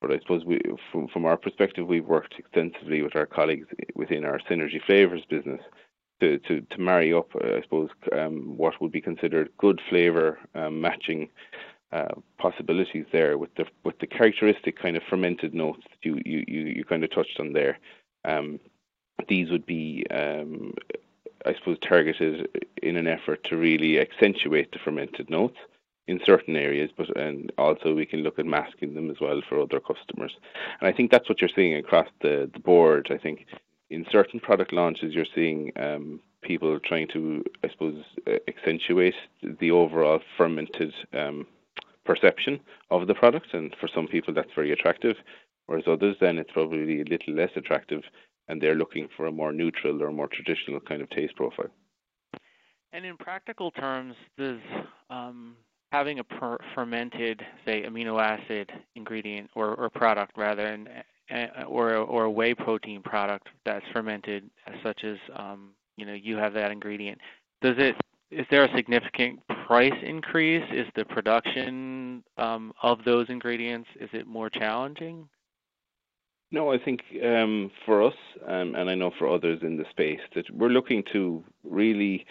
But 0.00 0.12
I 0.12 0.18
suppose 0.18 0.44
we, 0.44 0.60
from, 0.90 1.08
from 1.08 1.24
our 1.24 1.36
perspective, 1.36 1.86
we've 1.86 2.04
worked 2.04 2.34
extensively 2.38 3.02
with 3.02 3.16
our 3.16 3.26
colleagues 3.26 3.68
within 3.94 4.24
our 4.24 4.40
synergy 4.50 4.82
flavors 4.84 5.22
business 5.30 5.60
to, 6.20 6.38
to, 6.38 6.60
to 6.60 6.80
marry 6.80 7.12
up, 7.12 7.28
uh, 7.36 7.56
I 7.56 7.62
suppose, 7.62 7.90
um, 8.12 8.56
what 8.56 8.80
would 8.80 8.92
be 8.92 9.00
considered 9.00 9.48
good 9.58 9.80
flavor 9.88 10.38
um, 10.54 10.80
matching 10.80 11.30
uh, 11.92 12.14
possibilities 12.38 13.06
there 13.12 13.38
with 13.38 13.54
the 13.54 13.66
with 13.84 13.96
the 14.00 14.06
characteristic 14.06 14.76
kind 14.76 14.96
of 14.96 15.02
fermented 15.08 15.54
notes 15.54 15.82
that 15.88 15.98
you 16.02 16.20
you, 16.24 16.44
you, 16.48 16.60
you 16.62 16.84
kind 16.84 17.04
of 17.04 17.10
touched 17.14 17.38
on 17.38 17.52
there. 17.52 17.78
Um, 18.24 18.58
these 19.28 19.50
would 19.50 19.66
be, 19.66 20.04
um, 20.10 20.74
I 21.46 21.54
suppose, 21.54 21.78
targeted 21.80 22.48
in 22.82 22.96
an 22.96 23.06
effort 23.06 23.44
to 23.44 23.56
really 23.56 24.00
accentuate 24.00 24.72
the 24.72 24.78
fermented 24.78 25.30
notes 25.30 25.58
in 26.06 26.20
certain 26.24 26.56
areas, 26.56 26.90
but 26.96 27.16
and 27.16 27.50
also 27.56 27.94
we 27.94 28.04
can 28.04 28.20
look 28.20 28.38
at 28.38 28.44
masking 28.44 28.94
them 28.94 29.10
as 29.10 29.20
well 29.20 29.40
for 29.48 29.60
other 29.60 29.80
customers. 29.80 30.36
And 30.80 30.88
I 30.88 30.92
think 30.92 31.10
that's 31.10 31.28
what 31.28 31.40
you're 31.40 31.48
seeing 31.54 31.76
across 31.76 32.08
the, 32.20 32.50
the 32.52 32.60
board. 32.60 33.08
I 33.10 33.18
think 33.18 33.46
in 33.88 34.04
certain 34.10 34.40
product 34.40 34.72
launches, 34.72 35.14
you're 35.14 35.24
seeing 35.34 35.72
um, 35.76 36.20
people 36.42 36.78
trying 36.80 37.08
to, 37.08 37.42
I 37.62 37.70
suppose, 37.70 38.04
accentuate 38.48 39.14
the 39.42 39.70
overall 39.70 40.20
fermented 40.36 40.92
um, 41.14 41.46
perception 42.04 42.60
of 42.90 43.06
the 43.06 43.14
product, 43.14 43.54
and 43.54 43.74
for 43.80 43.88
some 43.88 44.06
people 44.06 44.34
that's 44.34 44.52
very 44.54 44.72
attractive, 44.72 45.16
whereas 45.66 45.84
others 45.86 46.16
then 46.20 46.38
it's 46.38 46.52
probably 46.52 47.00
a 47.00 47.04
little 47.04 47.34
less 47.34 47.50
attractive, 47.56 48.02
and 48.48 48.60
they're 48.60 48.74
looking 48.74 49.08
for 49.16 49.26
a 49.26 49.32
more 49.32 49.52
neutral 49.52 50.02
or 50.02 50.12
more 50.12 50.28
traditional 50.28 50.80
kind 50.80 51.02
of 51.02 51.10
taste 51.10 51.34
profile. 51.36 51.70
And 52.92 53.04
in 53.04 53.16
practical 53.16 53.70
terms, 53.72 54.14
does 54.38 54.60
um, 55.10 55.56
having 55.90 56.20
a 56.20 56.24
per- 56.24 56.58
fermented, 56.74 57.42
say, 57.64 57.82
amino 57.82 58.22
acid 58.22 58.70
ingredient 58.94 59.50
or, 59.54 59.74
or 59.74 59.90
product 59.90 60.36
rather, 60.36 60.66
and, 60.66 60.88
or 61.66 61.94
or 61.96 62.24
a 62.24 62.30
whey 62.30 62.54
protein 62.54 63.02
product 63.02 63.48
that's 63.64 63.84
fermented, 63.92 64.50
such 64.82 65.04
as 65.04 65.16
um, 65.36 65.70
you 65.96 66.04
know 66.04 66.12
you 66.12 66.36
have 66.36 66.52
that 66.54 66.70
ingredient. 66.70 67.18
Does 67.62 67.76
it 67.78 67.96
is 68.30 68.46
there 68.50 68.64
a 68.64 68.76
significant 68.76 69.40
price 69.66 69.94
increase? 70.02 70.64
Is 70.72 70.86
the 70.96 71.04
production 71.04 72.22
um, 72.36 72.72
of 72.82 72.98
those 73.04 73.26
ingredients 73.28 73.88
is 74.00 74.10
it 74.12 74.26
more 74.26 74.50
challenging? 74.50 75.28
No, 76.54 76.72
I 76.72 76.78
think 76.78 77.02
um, 77.20 77.72
for 77.84 78.00
us, 78.00 78.14
um, 78.46 78.76
and 78.76 78.88
I 78.88 78.94
know 78.94 79.10
for 79.10 79.26
others 79.26 79.58
in 79.62 79.76
the 79.76 79.84
space, 79.90 80.20
that 80.36 80.48
we're 80.52 80.68
looking 80.68 81.02
to 81.12 81.42
really 81.64 82.26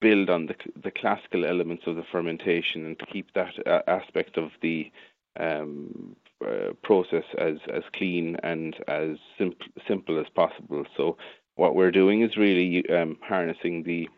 build 0.00 0.28
on 0.28 0.46
the, 0.46 0.56
the 0.82 0.90
classical 0.90 1.44
elements 1.44 1.84
of 1.86 1.94
the 1.94 2.02
fermentation 2.10 2.84
and 2.84 2.98
to 2.98 3.06
keep 3.06 3.32
that 3.34 3.54
uh, 3.68 3.82
aspect 3.86 4.36
of 4.36 4.50
the 4.60 4.90
um, 5.38 6.16
uh, 6.44 6.72
process 6.82 7.22
as, 7.38 7.58
as 7.72 7.84
clean 7.92 8.36
and 8.42 8.74
as 8.88 9.18
simple, 9.38 9.68
simple 9.86 10.18
as 10.18 10.28
possible. 10.34 10.84
So 10.96 11.16
what 11.54 11.76
we're 11.76 11.92
doing 11.92 12.22
is 12.22 12.36
really 12.36 12.90
um, 12.90 13.18
harnessing 13.22 13.84
the 13.84 14.08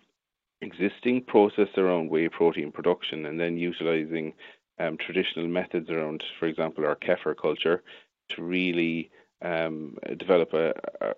existing 0.63 1.25
process 1.25 1.69
around 1.77 2.09
whey 2.09 2.31
protein 2.31 2.73
production 2.73 3.27
and 3.27 3.39
then 3.39 3.59
utilizing 3.59 4.33
um, 4.79 4.97
traditional 4.97 5.47
methods 5.47 5.91
around, 5.91 6.25
for 6.41 6.47
example, 6.47 6.87
our 6.87 6.97
kefir 6.97 7.37
culture 7.37 7.83
to 8.31 8.43
really 8.43 9.11
um, 9.43 9.97
develop 10.17 10.53
a, 10.53 10.73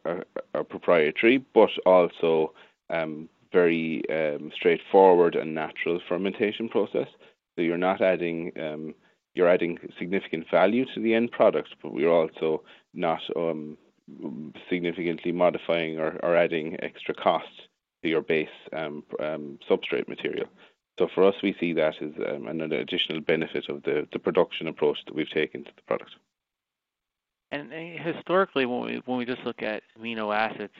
a, 0.04 0.22
a, 0.54 0.64
proprietary 0.64 1.38
but 1.54 1.70
also 1.86 2.52
um, 2.90 3.28
very 3.52 4.02
um, 4.10 4.50
straightforward 4.54 5.34
and 5.36 5.54
natural 5.54 6.00
fermentation 6.08 6.68
process. 6.68 7.08
So 7.54 7.62
you're 7.62 7.78
not 7.78 8.00
adding 8.00 8.52
um, 8.60 8.94
you're 9.34 9.48
adding 9.48 9.78
significant 9.98 10.46
value 10.50 10.84
to 10.94 11.00
the 11.00 11.14
end 11.14 11.32
product, 11.32 11.74
but 11.82 11.92
we're 11.92 12.10
also 12.10 12.62
not 12.94 13.20
um, 13.36 13.76
significantly 14.68 15.32
modifying 15.32 15.98
or, 15.98 16.18
or, 16.22 16.36
adding 16.36 16.76
extra 16.82 17.14
cost 17.14 17.48
to 18.02 18.08
your 18.08 18.20
base 18.20 18.48
substrate 18.72 20.08
material. 20.08 20.46
So 20.98 21.08
for 21.12 21.24
us, 21.24 21.34
we 21.42 21.56
see 21.58 21.72
that 21.72 21.94
as 22.00 22.12
um, 22.28 22.46
an 22.46 22.60
additional 22.60 23.20
benefit 23.20 23.68
of 23.68 23.82
the, 23.82 24.06
the 24.12 24.18
production 24.20 24.68
approach 24.68 24.98
that 25.06 25.14
we've 25.14 25.30
taken 25.30 25.64
to 25.64 25.70
the 25.74 25.82
product. 25.82 26.12
And 27.54 27.72
historically, 28.00 28.66
when 28.66 28.80
we 28.82 29.02
when 29.06 29.16
we 29.16 29.24
just 29.24 29.42
look 29.44 29.62
at 29.62 29.82
amino 29.98 30.34
acids, 30.34 30.72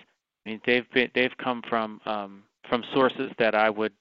I 0.44 0.50
mean 0.50 0.60
they've 0.66 0.90
been 0.92 1.08
they've 1.14 1.36
come 1.42 1.62
from 1.68 2.00
um, 2.04 2.42
from 2.68 2.82
sources 2.92 3.30
that 3.38 3.54
I 3.54 3.70
would 3.70 3.92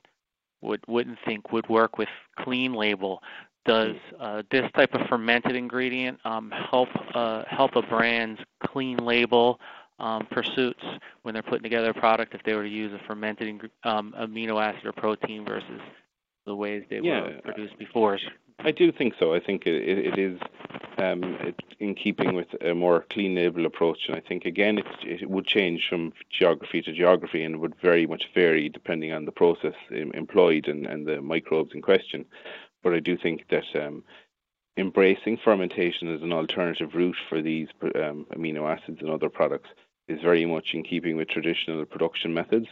would 0.62 0.84
wouldn't 0.88 1.20
think 1.24 1.51
would 1.51 1.70
work 1.70 2.00
with 2.00 2.10
clean 2.39 2.74
label. 2.74 3.22
Does 3.65 3.96
uh, 4.20 4.42
this 4.51 4.70
type 4.75 4.94
of 4.94 5.08
fermented 5.08 5.56
ingredient 5.56 6.20
um, 6.25 6.51
help 6.72 6.89
uh, 7.13 7.44
help 7.48 7.75
a 7.75 7.84
brand's 7.84 8.42
clean 8.65 8.98
label 8.98 9.60
um, 10.00 10.25
pursuits 10.32 10.84
when 11.22 11.34
they're 11.34 11.44
putting 11.44 11.63
together 11.63 11.92
a 11.92 11.94
product 11.94 12.34
if 12.34 12.42
they 12.44 12.56
were 12.56 12.63
to 12.63 12.70
use 12.70 12.92
a 12.92 13.08
fermented 13.08 13.70
um, 13.84 14.15
amino 14.20 14.62
acid 14.62 14.86
or 14.86 14.94
protein 14.94 15.46
versus 15.46 15.80
the 16.48 16.56
ways 16.56 16.84
they 16.89 17.00
yeah. 17.03 17.22
were 17.22 17.42
produced 17.44 17.77
before? 17.77 18.18
I 18.60 18.72
do 18.72 18.92
think 18.92 19.13
so. 19.20 19.34
I 19.34 19.39
think 19.39 19.65
it, 19.65 19.74
it 19.74 20.20
is 20.20 20.39
um, 20.98 21.24
it, 21.42 21.56
in 21.80 21.96
keeping 21.96 22.34
with 22.34 22.48
a 22.62 22.74
more 22.74 23.06
clean 23.10 23.36
label 23.36 23.66
approach, 23.66 24.08
and 24.08 24.16
I 24.16 24.22
think 24.22 24.46
again 24.46 24.82
it 25.04 25.30
would 25.30 25.46
change 25.46 25.88
from 25.90 26.14
geography 26.30 26.82
to 26.82 26.94
geography 26.94 27.44
and 27.44 27.60
would 27.60 27.76
very 27.82 28.06
much 28.06 28.30
vary 28.34 28.70
depending 28.70 29.14
on 29.14 29.26
the 29.26 29.32
process 29.32 29.74
employed 29.92 30.68
and, 30.68 30.86
and 30.86 31.08
the 31.08 31.22
microbes 31.22 31.74
in 31.74 31.82
question. 31.82 32.26
But 32.84 32.94
I 32.94 33.00
do 33.00 33.18
think 33.18 33.46
that 33.50 33.66
um, 33.76 34.04
embracing 34.78 35.38
fermentation 35.38 36.14
as 36.14 36.22
an 36.22 36.34
alternative 36.34 36.96
route 36.96 37.18
for 37.30 37.42
these 37.42 37.68
um, 37.96 38.26
amino 38.36 38.70
acids 38.70 39.00
and 39.02 39.10
other 39.10 39.30
products 39.30 39.70
is 40.08 40.22
very 40.22 40.46
much 40.46 40.74
in 40.74 40.84
keeping 40.84 41.16
with 41.16 41.30
traditional 41.30 41.86
production 41.86 42.34
methods 42.34 42.68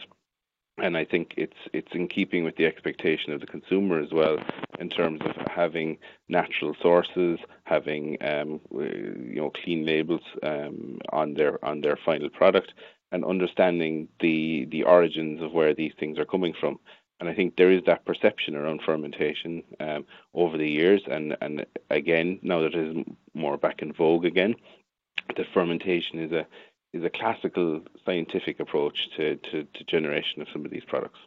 and 0.78 0.96
I 0.96 1.04
think 1.04 1.34
it's 1.36 1.56
it's 1.72 1.92
in 1.92 2.08
keeping 2.08 2.44
with 2.44 2.56
the 2.56 2.66
expectation 2.66 3.32
of 3.32 3.40
the 3.40 3.46
consumer 3.46 4.00
as 4.00 4.12
well, 4.12 4.38
in 4.78 4.88
terms 4.88 5.20
of 5.22 5.36
having 5.46 5.98
natural 6.28 6.74
sources, 6.80 7.38
having 7.64 8.16
um, 8.22 8.60
you 8.70 9.34
know 9.36 9.50
clean 9.50 9.84
labels 9.84 10.22
um, 10.42 10.98
on 11.10 11.34
their 11.34 11.62
on 11.64 11.82
their 11.82 11.96
final 11.96 12.30
product, 12.30 12.72
and 13.10 13.24
understanding 13.24 14.08
the 14.20 14.66
the 14.70 14.82
origins 14.84 15.42
of 15.42 15.52
where 15.52 15.74
these 15.74 15.92
things 15.98 16.18
are 16.18 16.24
coming 16.24 16.54
from. 16.58 16.78
And 17.20 17.28
I 17.28 17.34
think 17.34 17.54
there 17.56 17.70
is 17.70 17.84
that 17.86 18.04
perception 18.04 18.56
around 18.56 18.82
fermentation 18.84 19.62
um, 19.78 20.04
over 20.34 20.56
the 20.56 20.68
years, 20.68 21.02
and 21.06 21.36
and 21.40 21.66
again 21.90 22.38
now 22.42 22.60
that 22.60 22.74
it 22.74 22.96
is 22.96 23.04
more 23.34 23.58
back 23.58 23.82
in 23.82 23.92
vogue 23.92 24.24
again, 24.24 24.54
that 25.36 25.46
fermentation 25.52 26.18
is 26.18 26.32
a 26.32 26.46
is 26.92 27.04
a 27.04 27.10
classical 27.10 27.80
scientific 28.04 28.60
approach 28.60 28.96
to, 29.16 29.36
to, 29.36 29.64
to 29.64 29.84
generation 29.88 30.42
of 30.42 30.48
some 30.52 30.64
of 30.64 30.70
these 30.70 30.84
products. 30.86 31.18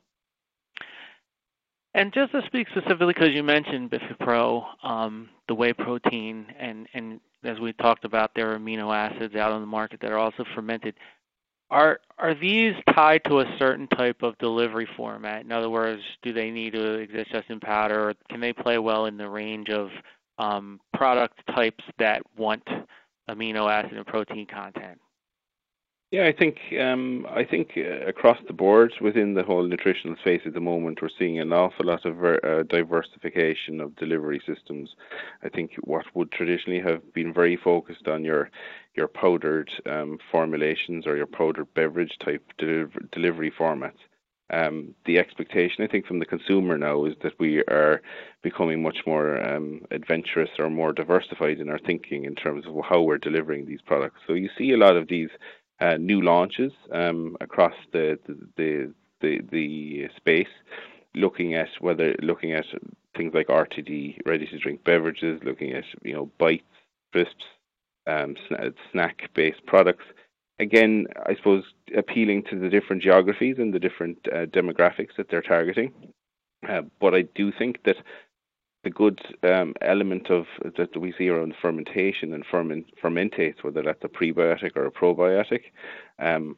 And 1.95 2.13
just 2.13 2.33
to 2.33 2.41
speak 2.45 2.67
specifically, 2.69 3.13
because 3.13 3.33
you 3.33 3.41
mentioned 3.41 3.89
BiFePro, 3.89 4.65
um, 4.83 5.29
the 5.47 5.55
whey 5.55 5.71
protein, 5.71 6.45
and, 6.59 6.87
and 6.93 7.21
as 7.45 7.57
we 7.59 7.71
talked 7.73 8.03
about, 8.03 8.31
there 8.35 8.51
are 8.51 8.59
amino 8.59 8.93
acids 8.93 9.33
out 9.35 9.53
on 9.53 9.61
the 9.61 9.67
market 9.67 10.01
that 10.01 10.11
are 10.11 10.17
also 10.17 10.43
fermented. 10.53 10.95
Are 11.71 11.99
are 12.19 12.35
these 12.35 12.73
tied 12.93 13.23
to 13.25 13.39
a 13.39 13.57
certain 13.57 13.87
type 13.87 14.23
of 14.23 14.37
delivery 14.37 14.87
format? 14.97 15.45
In 15.45 15.51
other 15.51 15.69
words, 15.69 16.01
do 16.21 16.33
they 16.33 16.51
need 16.51 16.73
to 16.73 16.95
exist 16.95 17.31
just 17.31 17.49
in 17.49 17.59
powder, 17.59 18.09
or 18.09 18.13
can 18.29 18.39
they 18.39 18.53
play 18.53 18.77
well 18.77 19.05
in 19.05 19.17
the 19.17 19.29
range 19.29 19.69
of 19.69 19.89
um, 20.37 20.79
product 20.93 21.39
types 21.55 21.83
that 21.97 22.21
want 22.37 22.67
amino 23.29 23.71
acid 23.71 23.93
and 23.93 24.05
protein 24.05 24.45
content? 24.45 24.99
Yeah, 26.15 26.27
I 26.27 26.31
think 26.31 26.59
um, 26.79 27.27
I 27.29 27.43
think 27.43 27.71
uh, 27.75 28.07
across 28.07 28.37
the 28.47 28.53
board 28.53 28.93
within 29.01 29.33
the 29.33 29.43
whole 29.43 29.63
nutritional 29.67 30.15
space 30.21 30.39
at 30.45 30.53
the 30.53 30.61
moment, 30.61 31.01
we're 31.01 31.09
seeing 31.19 31.41
an 31.41 31.51
awful 31.51 31.87
lot 31.87 32.05
of 32.05 32.23
uh, 32.23 32.63
diversification 32.63 33.81
of 33.81 33.97
delivery 33.97 34.41
systems. 34.47 34.95
I 35.43 35.49
think 35.49 35.71
what 35.81 36.05
would 36.13 36.31
traditionally 36.31 36.79
have 36.79 37.01
been 37.13 37.33
very 37.33 37.57
focused 37.57 38.07
on 38.07 38.23
your 38.23 38.49
your 38.95 39.09
powdered 39.09 39.69
um, 39.87 40.17
formulations 40.31 41.05
or 41.05 41.17
your 41.17 41.25
powdered 41.25 41.73
beverage 41.73 42.17
type 42.23 42.49
delivery 42.57 43.51
formats. 43.51 43.99
Um, 44.51 44.95
the 45.05 45.17
expectation, 45.19 45.83
I 45.83 45.87
think, 45.87 46.05
from 46.05 46.19
the 46.19 46.25
consumer 46.25 46.77
now 46.77 47.03
is 47.03 47.15
that 47.23 47.37
we 47.41 47.57
are 47.63 48.01
becoming 48.41 48.81
much 48.81 48.99
more 49.05 49.43
um, 49.43 49.81
adventurous 49.91 50.51
or 50.59 50.69
more 50.69 50.93
diversified 50.93 51.59
in 51.59 51.67
our 51.67 51.79
thinking 51.79 52.23
in 52.23 52.35
terms 52.35 52.65
of 52.67 52.75
how 52.87 53.01
we're 53.01 53.17
delivering 53.17 53.65
these 53.65 53.81
products. 53.81 54.21
So 54.25 54.33
you 54.33 54.49
see 54.57 54.71
a 54.71 54.77
lot 54.77 54.95
of 54.95 55.09
these 55.09 55.29
new 55.99 56.21
launches 56.21 56.71
um, 56.91 57.37
across 57.41 57.75
the 57.91 58.19
the, 58.57 58.91
the 59.21 60.07
space, 60.15 60.47
looking 61.15 61.53
at 61.53 61.69
whether 61.79 62.15
looking 62.21 62.51
at 62.53 62.65
things 63.15 63.33
like 63.33 63.47
RTD, 63.47 64.19
ready 64.25 64.45
to 64.47 64.57
drink 64.59 64.83
beverages, 64.83 65.41
looking 65.43 65.73
at 65.73 65.83
you 66.03 66.13
know 66.13 66.29
bites, 66.37 66.63
crisps, 67.11 67.45
um, 68.07 68.35
snack 68.91 69.29
based 69.33 69.65
products. 69.65 70.05
Again, 70.59 71.07
I 71.25 71.35
suppose 71.35 71.63
appealing 71.97 72.43
to 72.49 72.57
the 72.57 72.69
different 72.69 73.01
geographies 73.01 73.57
and 73.57 73.73
the 73.73 73.79
different 73.79 74.17
uh, 74.31 74.45
demographics 74.45 75.15
that 75.17 75.29
they're 75.29 75.41
targeting. 75.41 75.91
Uh, 76.67 76.83
but 76.99 77.13
I 77.13 77.23
do 77.35 77.51
think 77.51 77.83
that 77.83 77.97
the 78.85 78.89
good 78.91 79.19
um, 79.43 79.73
element 79.81 80.29
of 80.29 80.45
that 80.77 80.95
we 80.95 81.13
see 81.17 81.27
around 81.27 81.55
fermentation 81.61 82.33
and 82.33 82.45
ferment, 82.45 82.85
fermentates, 83.03 83.63
whether 83.63 83.81
that's 83.81 84.03
a 84.03 84.07
prebiotic 84.07 84.77
or 84.77 84.85
a 84.85 84.91
probiotic, 84.91 85.63
um, 86.19 86.55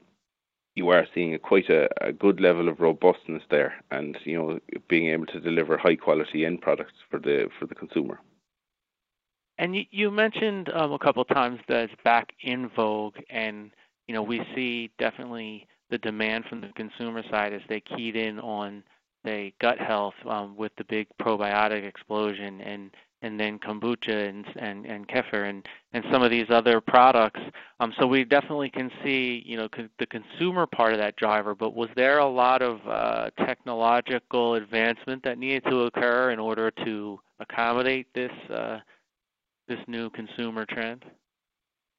you 0.76 0.90
are 0.90 1.08
seeing 1.16 1.34
a, 1.34 1.40
quite 1.40 1.70
a, 1.70 1.88
a, 2.02 2.12
good 2.12 2.40
level 2.40 2.68
of 2.68 2.82
robustness 2.82 3.42
there, 3.50 3.74
and 3.92 4.18
you 4.26 4.38
know 4.38 4.60
being 4.90 5.08
able 5.08 5.26
to 5.26 5.40
deliver 5.40 5.78
high 5.78 5.96
quality 5.96 6.46
end 6.46 6.62
products 6.62 6.94
for 7.10 7.18
the 7.18 7.50
for 7.58 7.66
the 7.66 7.74
consumer. 7.74 8.20
And 9.58 9.76
you, 9.76 9.86
you 9.90 10.12
mentioned 10.12 10.70
um, 10.76 10.92
a 10.92 11.00
couple 11.00 11.22
of 11.24 11.30
times 11.30 11.60
that 11.68 11.86
it's 11.86 12.02
back 12.04 12.34
in 12.42 12.70
vogue, 12.76 13.16
and 13.30 13.72
you 14.08 14.14
know 14.14 14.22
we 14.22 14.42
see 14.54 14.92
definitely 15.00 15.66
the 15.90 15.98
demand 15.98 16.44
from 16.50 16.60
the 16.60 16.68
consumer 16.76 17.24
side 17.32 17.54
as 17.54 17.62
they 17.70 17.80
keyed 17.80 18.18
in 18.18 18.38
on 18.40 18.84
say 19.28 19.54
gut 19.60 19.78
health 19.80 20.14
um, 20.26 20.56
with 20.56 20.72
the 20.78 20.84
big 20.86 21.08
probiotic 21.22 21.88
explosion 21.88 22.62
and 22.62 22.92
and 23.24 23.40
then 23.40 23.58
kombucha 23.58 24.30
and 24.30 24.46
and, 24.58 24.86
and 24.86 25.08
kefir 25.08 25.50
and 25.50 25.68
and 25.94 26.04
some 26.12 26.22
of 26.22 26.32
these 26.32 26.46
other 26.50 26.80
products. 26.80 27.40
Um, 27.80 27.94
so 28.00 28.08
we 28.08 28.24
definitely 28.24 28.70
can 28.70 28.92
see 29.04 29.44
you 29.46 29.58
know 29.58 29.68
co- 29.70 29.90
the 30.00 30.06
consumer 30.06 30.66
part 30.66 30.94
of 30.94 31.00
that 31.00 31.16
driver. 31.16 31.56
But 31.56 31.76
was 31.76 31.90
there 31.96 32.20
a 32.20 32.30
lot 32.30 32.62
of 32.62 32.80
uh, 32.88 33.30
technological 33.46 34.56
advancement 34.56 35.24
that 35.24 35.38
needed 35.38 35.64
to 35.70 35.84
occur 35.84 36.32
in 36.32 36.40
order 36.40 36.72
to 36.86 37.20
accommodate 37.40 38.08
this 38.14 38.32
uh, 38.50 38.80
this 39.68 39.80
new 39.88 40.10
consumer 40.12 40.66
trend? 40.66 41.04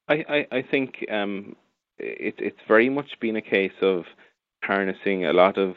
I 0.07 0.25
I, 0.29 0.57
I 0.57 0.61
think 0.61 1.05
um, 1.11 1.55
it, 1.97 2.35
it's 2.37 2.63
very 2.67 2.89
much 2.89 3.19
been 3.19 3.35
a 3.35 3.41
case 3.41 3.79
of 3.81 4.05
harnessing 4.63 5.25
a 5.25 5.33
lot 5.33 5.57
of 5.57 5.75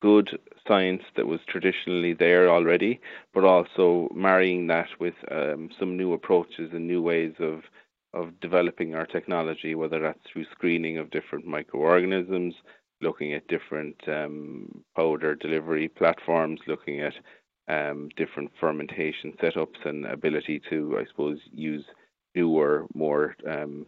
good 0.00 0.38
science 0.68 1.02
that 1.16 1.26
was 1.26 1.40
traditionally 1.48 2.12
there 2.12 2.48
already, 2.48 3.00
but 3.34 3.44
also 3.44 4.08
marrying 4.14 4.66
that 4.68 4.88
with 5.00 5.14
um, 5.30 5.70
some 5.78 5.96
new 5.96 6.12
approaches 6.12 6.70
and 6.72 6.86
new 6.86 7.02
ways 7.02 7.34
of 7.40 7.62
of 8.14 8.40
developing 8.40 8.94
our 8.94 9.06
technology, 9.06 9.74
whether 9.74 10.00
that's 10.00 10.18
through 10.32 10.44
screening 10.52 10.96
of 10.96 11.10
different 11.10 11.46
microorganisms, 11.46 12.54
looking 13.02 13.34
at 13.34 13.46
different 13.48 13.96
um, 14.08 14.82
powder 14.96 15.34
delivery 15.34 15.88
platforms, 15.88 16.60
looking 16.66 17.00
at 17.00 17.12
um, 17.68 18.08
different 18.16 18.50
fermentation 18.58 19.34
setups 19.42 19.84
and 19.84 20.06
ability 20.06 20.60
to, 20.70 20.98
I 20.98 21.04
suppose, 21.06 21.38
use 21.52 21.84
newer, 22.34 22.86
more 22.94 23.36
um, 23.46 23.86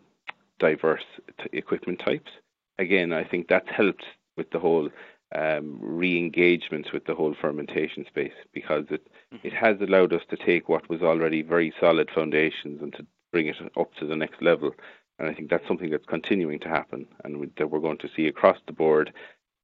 diverse 0.59 1.05
t- 1.39 1.57
equipment 1.57 2.01
types. 2.05 2.31
Again, 2.79 3.13
I 3.13 3.25
think 3.25 3.49
that's 3.49 3.69
helped 3.75 4.05
with 4.37 4.51
the 4.51 4.59
whole 4.59 4.91
um, 5.35 5.79
re-engagement 5.81 6.93
with 6.93 7.05
the 7.05 7.15
whole 7.15 7.35
fermentation 7.41 8.05
space 8.07 8.33
because 8.53 8.85
it 8.91 9.07
mm-hmm. 9.33 9.47
it 9.47 9.53
has 9.53 9.77
allowed 9.81 10.13
us 10.13 10.23
to 10.31 10.37
take 10.37 10.69
what 10.69 10.89
was 10.89 11.03
already 11.03 11.43
very 11.43 11.73
solid 11.81 12.11
foundations 12.15 12.83
and 12.83 12.93
to 12.95 13.07
bring 13.33 13.47
it 13.47 13.57
up 13.79 13.95
to 13.95 14.07
the 14.07 14.17
next 14.17 14.43
level. 14.43 14.73
And 15.19 15.29
I 15.29 15.35
think 15.35 15.51
that's 15.51 15.67
something 15.69 15.91
that's 15.91 16.07
continuing 16.07 16.59
to 16.61 16.69
happen 16.69 17.07
and 17.25 17.51
that 17.59 17.71
we're 17.71 17.81
going 17.81 17.99
to 17.99 18.11
see 18.17 18.27
across 18.27 18.57
the 18.67 18.73
board, 18.73 19.13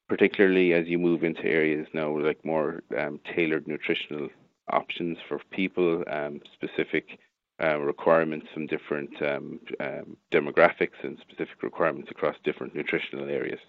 particularly 0.09 0.75
as 0.75 0.87
you 0.87 0.99
move 0.99 1.25
into 1.25 1.45
areas 1.45 1.89
now 1.93 2.17
like 2.17 2.45
more 2.45 2.83
um, 2.97 3.19
tailored 3.35 3.67
nutritional 3.67 4.29
options 4.71 5.19
for 5.27 5.41
people, 5.51 6.05
um, 6.09 6.41
specific 6.53 7.19
uh, 7.63 7.79
requirements 7.79 8.47
from 8.53 8.67
different 8.67 9.11
um, 9.23 9.59
um, 9.81 10.17
demographics 10.31 11.03
and 11.03 11.19
specific 11.19 11.63
requirements 11.63 12.11
across 12.11 12.37
different 12.45 12.75
nutritional 12.75 13.29
areas 13.29 13.61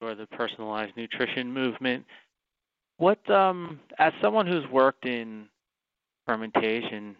or 0.00 0.14
the 0.14 0.26
personalized 0.26 0.96
nutrition 0.96 1.52
movement. 1.52 2.04
What, 2.98 3.28
um, 3.30 3.80
as 3.98 4.12
someone 4.22 4.46
who's 4.46 4.66
worked 4.70 5.06
in 5.06 5.48
fermentation, 6.26 7.16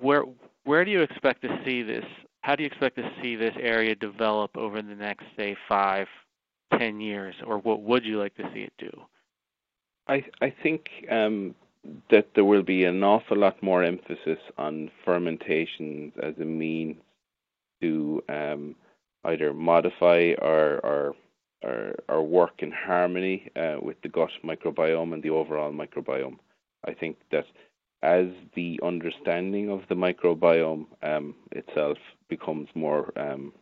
where 0.00 0.24
where 0.64 0.84
do 0.84 0.90
you 0.90 1.00
expect 1.00 1.42
to 1.42 1.60
see 1.64 1.82
this? 1.82 2.04
How 2.42 2.56
do 2.56 2.62
you 2.62 2.66
expect 2.66 2.96
to 2.96 3.10
see 3.20 3.36
this 3.36 3.54
area 3.60 3.94
develop 3.94 4.56
over 4.56 4.80
the 4.82 4.94
next, 4.94 5.24
say, 5.36 5.56
five, 5.68 6.06
ten 6.78 7.00
years, 7.00 7.34
or 7.46 7.58
what 7.58 7.82
would 7.82 8.04
you 8.04 8.18
like 8.18 8.34
to 8.36 8.48
see 8.52 8.60
it 8.60 8.72
do? 8.78 8.90
I 10.08 10.24
I 10.40 10.52
think 10.62 10.88
um, 11.10 11.54
that 12.10 12.28
there 12.34 12.44
will 12.44 12.62
be 12.62 12.84
an 12.84 13.02
awful 13.02 13.36
lot 13.36 13.62
more 13.62 13.82
emphasis 13.82 14.38
on 14.58 14.90
fermentation 15.04 16.12
as 16.22 16.34
a 16.40 16.44
means 16.44 16.96
to 17.80 18.22
um, 18.28 18.76
either 19.24 19.52
modify 19.52 20.34
or, 20.40 20.80
or 20.84 21.14
or 22.08 22.22
work 22.22 22.62
in 22.62 22.72
harmony 22.72 23.50
uh, 23.56 23.76
with 23.80 24.00
the 24.02 24.08
gut 24.08 24.30
microbiome 24.44 25.12
and 25.12 25.22
the 25.22 25.30
overall 25.30 25.72
microbiome. 25.72 26.38
I 26.84 26.92
think 26.92 27.16
that 27.30 27.46
as 28.02 28.26
the 28.54 28.80
understanding 28.82 29.70
of 29.70 29.82
the 29.88 29.94
microbiome 29.94 30.86
um, 31.02 31.34
itself 31.52 31.98
becomes 32.28 32.68
more 32.74 33.12
um, 33.16 33.52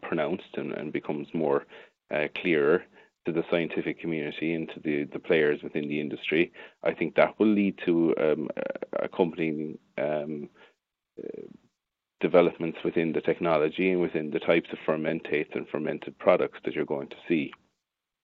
pronounced 0.00 0.56
and, 0.56 0.72
and, 0.72 0.92
becomes 0.92 1.26
more 1.34 1.66
uh, 2.14 2.28
clearer 2.36 2.84
to 3.26 3.32
the 3.32 3.44
scientific 3.50 4.00
community 4.00 4.54
and 4.54 4.68
to 4.70 4.80
the, 4.80 5.04
the 5.04 5.18
players 5.18 5.62
within 5.62 5.88
the 5.88 6.00
industry, 6.00 6.52
I 6.82 6.94
think 6.94 7.14
that 7.16 7.38
will 7.38 7.48
lead 7.48 7.78
to 7.84 8.14
um, 8.18 8.48
accompanying 8.92 9.78
um, 9.98 10.48
developments 12.20 12.78
within 12.84 13.12
the 13.12 13.20
technology 13.20 13.90
and 13.90 14.00
within 14.00 14.30
the 14.30 14.40
types 14.40 14.68
of 14.72 14.78
fermentates 14.86 15.54
and 15.54 15.68
fermented 15.68 16.18
products 16.18 16.58
that 16.64 16.74
you're 16.74 16.84
going 16.84 17.08
to 17.08 17.16
see. 17.28 17.52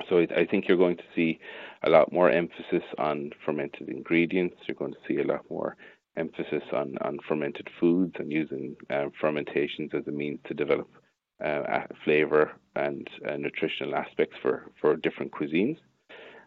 So 0.08 0.18
I 0.18 0.44
think 0.44 0.66
you're 0.66 0.76
going 0.76 0.96
to 0.96 1.04
see 1.14 1.38
a 1.84 1.90
lot 1.90 2.12
more 2.12 2.30
emphasis 2.30 2.82
on 2.98 3.30
fermented 3.44 3.88
ingredients. 3.88 4.56
You're 4.66 4.74
going 4.74 4.92
to 4.92 4.98
see 5.06 5.18
a 5.18 5.24
lot 5.24 5.48
more 5.48 5.76
emphasis 6.16 6.62
on, 6.72 6.96
on 7.00 7.18
fermented 7.28 7.68
foods 7.78 8.14
and 8.18 8.32
using 8.32 8.76
uh, 8.90 9.06
fermentations 9.20 9.90
as 9.94 10.06
a 10.06 10.10
means 10.10 10.40
to 10.46 10.54
develop 10.54 10.88
uh, 11.44 11.82
flavor 12.04 12.52
and 12.76 13.08
uh, 13.28 13.36
nutritional 13.36 13.94
aspects 13.94 14.36
for, 14.42 14.64
for 14.80 14.96
different 14.96 15.32
cuisines. 15.32 15.78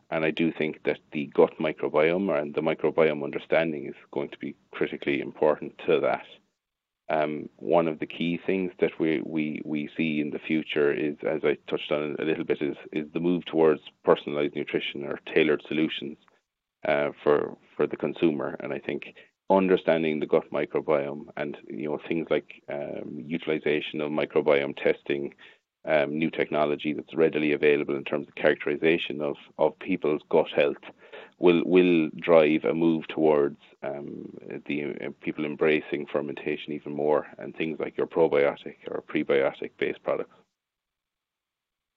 And 0.09 0.23
I 0.23 0.31
do 0.31 0.53
think 0.57 0.83
that 0.85 0.99
the 1.11 1.29
gut 1.33 1.53
microbiome 1.59 2.39
and 2.39 2.53
the 2.53 2.61
microbiome 2.61 3.23
understanding 3.23 3.87
is 3.87 3.95
going 4.11 4.29
to 4.29 4.37
be 4.37 4.55
critically 4.71 5.19
important 5.19 5.73
to 5.85 5.99
that. 6.01 6.25
Um, 7.09 7.47
one 7.55 7.87
of 7.87 7.99
the 7.99 8.05
key 8.05 8.39
things 8.45 8.71
that 8.81 8.91
we, 8.99 9.21
we, 9.25 9.61
we 9.63 9.89
see 9.95 10.19
in 10.19 10.29
the 10.31 10.39
future 10.39 10.91
is, 10.91 11.15
as 11.25 11.41
I 11.43 11.57
touched 11.69 11.91
on 11.91 12.17
a 12.19 12.25
little 12.25 12.43
bit, 12.43 12.61
is, 12.61 12.75
is 12.91 13.05
the 13.13 13.21
move 13.21 13.45
towards 13.45 13.81
personalized 14.03 14.55
nutrition 14.55 15.05
or 15.05 15.19
tailored 15.33 15.63
solutions 15.67 16.17
uh, 16.87 17.09
for 17.23 17.57
for 17.75 17.87
the 17.87 17.97
consumer. 17.97 18.57
And 18.59 18.73
I 18.73 18.79
think 18.79 19.15
understanding 19.49 20.19
the 20.19 20.25
gut 20.25 20.51
microbiome 20.51 21.27
and 21.37 21.57
you 21.67 21.89
know 21.89 21.99
things 22.07 22.27
like 22.29 22.61
um, 22.69 23.23
utilization 23.25 24.01
of 24.01 24.11
microbiome 24.11 24.75
testing, 24.75 25.33
um, 25.85 26.17
new 26.17 26.29
technology 26.29 26.93
that's 26.93 27.15
readily 27.15 27.53
available 27.53 27.95
in 27.95 28.03
terms 28.03 28.27
of 28.27 28.35
characterization 28.35 29.21
of, 29.21 29.35
of 29.57 29.79
people's 29.79 30.21
gut 30.29 30.49
health 30.55 30.83
will 31.39 31.61
will 31.65 32.09
drive 32.19 32.63
a 32.65 32.73
move 32.73 33.07
towards 33.07 33.59
um, 33.83 34.33
the 34.65 34.95
uh, 35.05 35.09
people 35.21 35.45
embracing 35.45 36.05
fermentation 36.11 36.73
even 36.73 36.93
more 36.93 37.27
and 37.37 37.55
things 37.55 37.79
like 37.79 37.97
your 37.97 38.07
probiotic 38.07 38.75
or 38.89 39.03
prebiotic 39.03 39.71
based 39.77 40.01
products. 40.03 40.35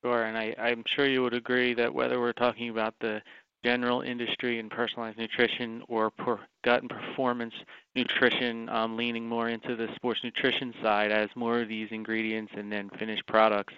Sure, 0.05 0.24
and 0.24 0.37
I, 0.37 0.55
I'm 0.59 0.83
sure 0.87 1.07
you 1.07 1.22
would 1.22 1.35
agree 1.35 1.74
that 1.74 1.92
whether 1.92 2.20
we're 2.20 2.33
talking 2.33 2.70
about 2.70 2.94
the 3.00 3.20
general 3.62 4.00
industry 4.00 4.59
in 4.59 4.70
personalized 4.70 5.18
nutrition 5.18 5.83
or 5.88 6.11
gut 6.64 6.81
and 6.81 6.90
performance 6.90 7.53
nutrition, 7.94 8.68
um, 8.70 8.96
leaning 8.96 9.29
more 9.29 9.48
into 9.48 9.76
the 9.76 9.88
sports 9.94 10.20
nutrition 10.24 10.72
side 10.83 11.12
as 11.12 11.29
more 11.35 11.61
of 11.61 11.68
these 11.68 11.88
ingredients 11.90 12.53
and 12.57 12.72
then 12.72 12.88
finished 12.98 13.26
products 13.26 13.74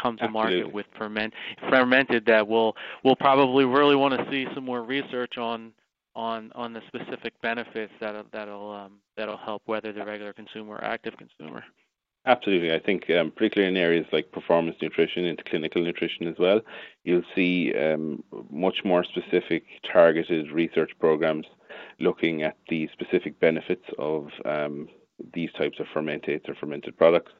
come 0.00 0.16
to 0.18 0.24
Absolutely. 0.24 0.60
market 0.60 0.72
with 0.72 0.86
ferment 0.98 1.32
fermented 1.68 2.24
that 2.26 2.46
we'll 2.46 2.74
we'll 3.04 3.16
probably 3.16 3.64
really 3.64 3.96
want 3.96 4.18
to 4.18 4.30
see 4.30 4.46
some 4.54 4.64
more 4.64 4.82
research 4.82 5.38
on 5.38 5.72
on 6.14 6.50
on 6.54 6.72
the 6.72 6.82
specific 6.88 7.40
benefits 7.42 7.92
that 8.00 8.26
that'll 8.32 8.70
um, 8.70 8.92
that'll 9.16 9.36
help 9.36 9.62
whether 9.66 9.92
the 9.92 10.04
regular 10.04 10.32
consumer 10.32 10.76
or 10.76 10.84
active 10.84 11.14
consumer. 11.16 11.62
Absolutely, 12.24 12.74
I 12.74 12.80
think 12.80 13.08
um, 13.10 13.30
particularly 13.30 13.70
in 13.72 13.80
areas 13.80 14.06
like 14.12 14.32
performance 14.32 14.76
nutrition, 14.82 15.26
into 15.26 15.44
clinical 15.44 15.80
nutrition 15.80 16.26
as 16.26 16.34
well, 16.40 16.60
you'll 17.04 17.22
see 17.36 17.72
um, 17.78 18.24
much 18.50 18.84
more 18.84 19.04
specific, 19.04 19.62
targeted 19.92 20.50
research 20.50 20.90
programs 20.98 21.46
looking 22.00 22.42
at 22.42 22.56
the 22.68 22.88
specific 22.92 23.38
benefits 23.38 23.84
of 23.98 24.28
um, 24.44 24.88
these 25.34 25.52
types 25.52 25.78
of 25.78 25.86
fermentates 25.94 26.48
or 26.48 26.56
fermented 26.56 26.96
products 26.98 27.30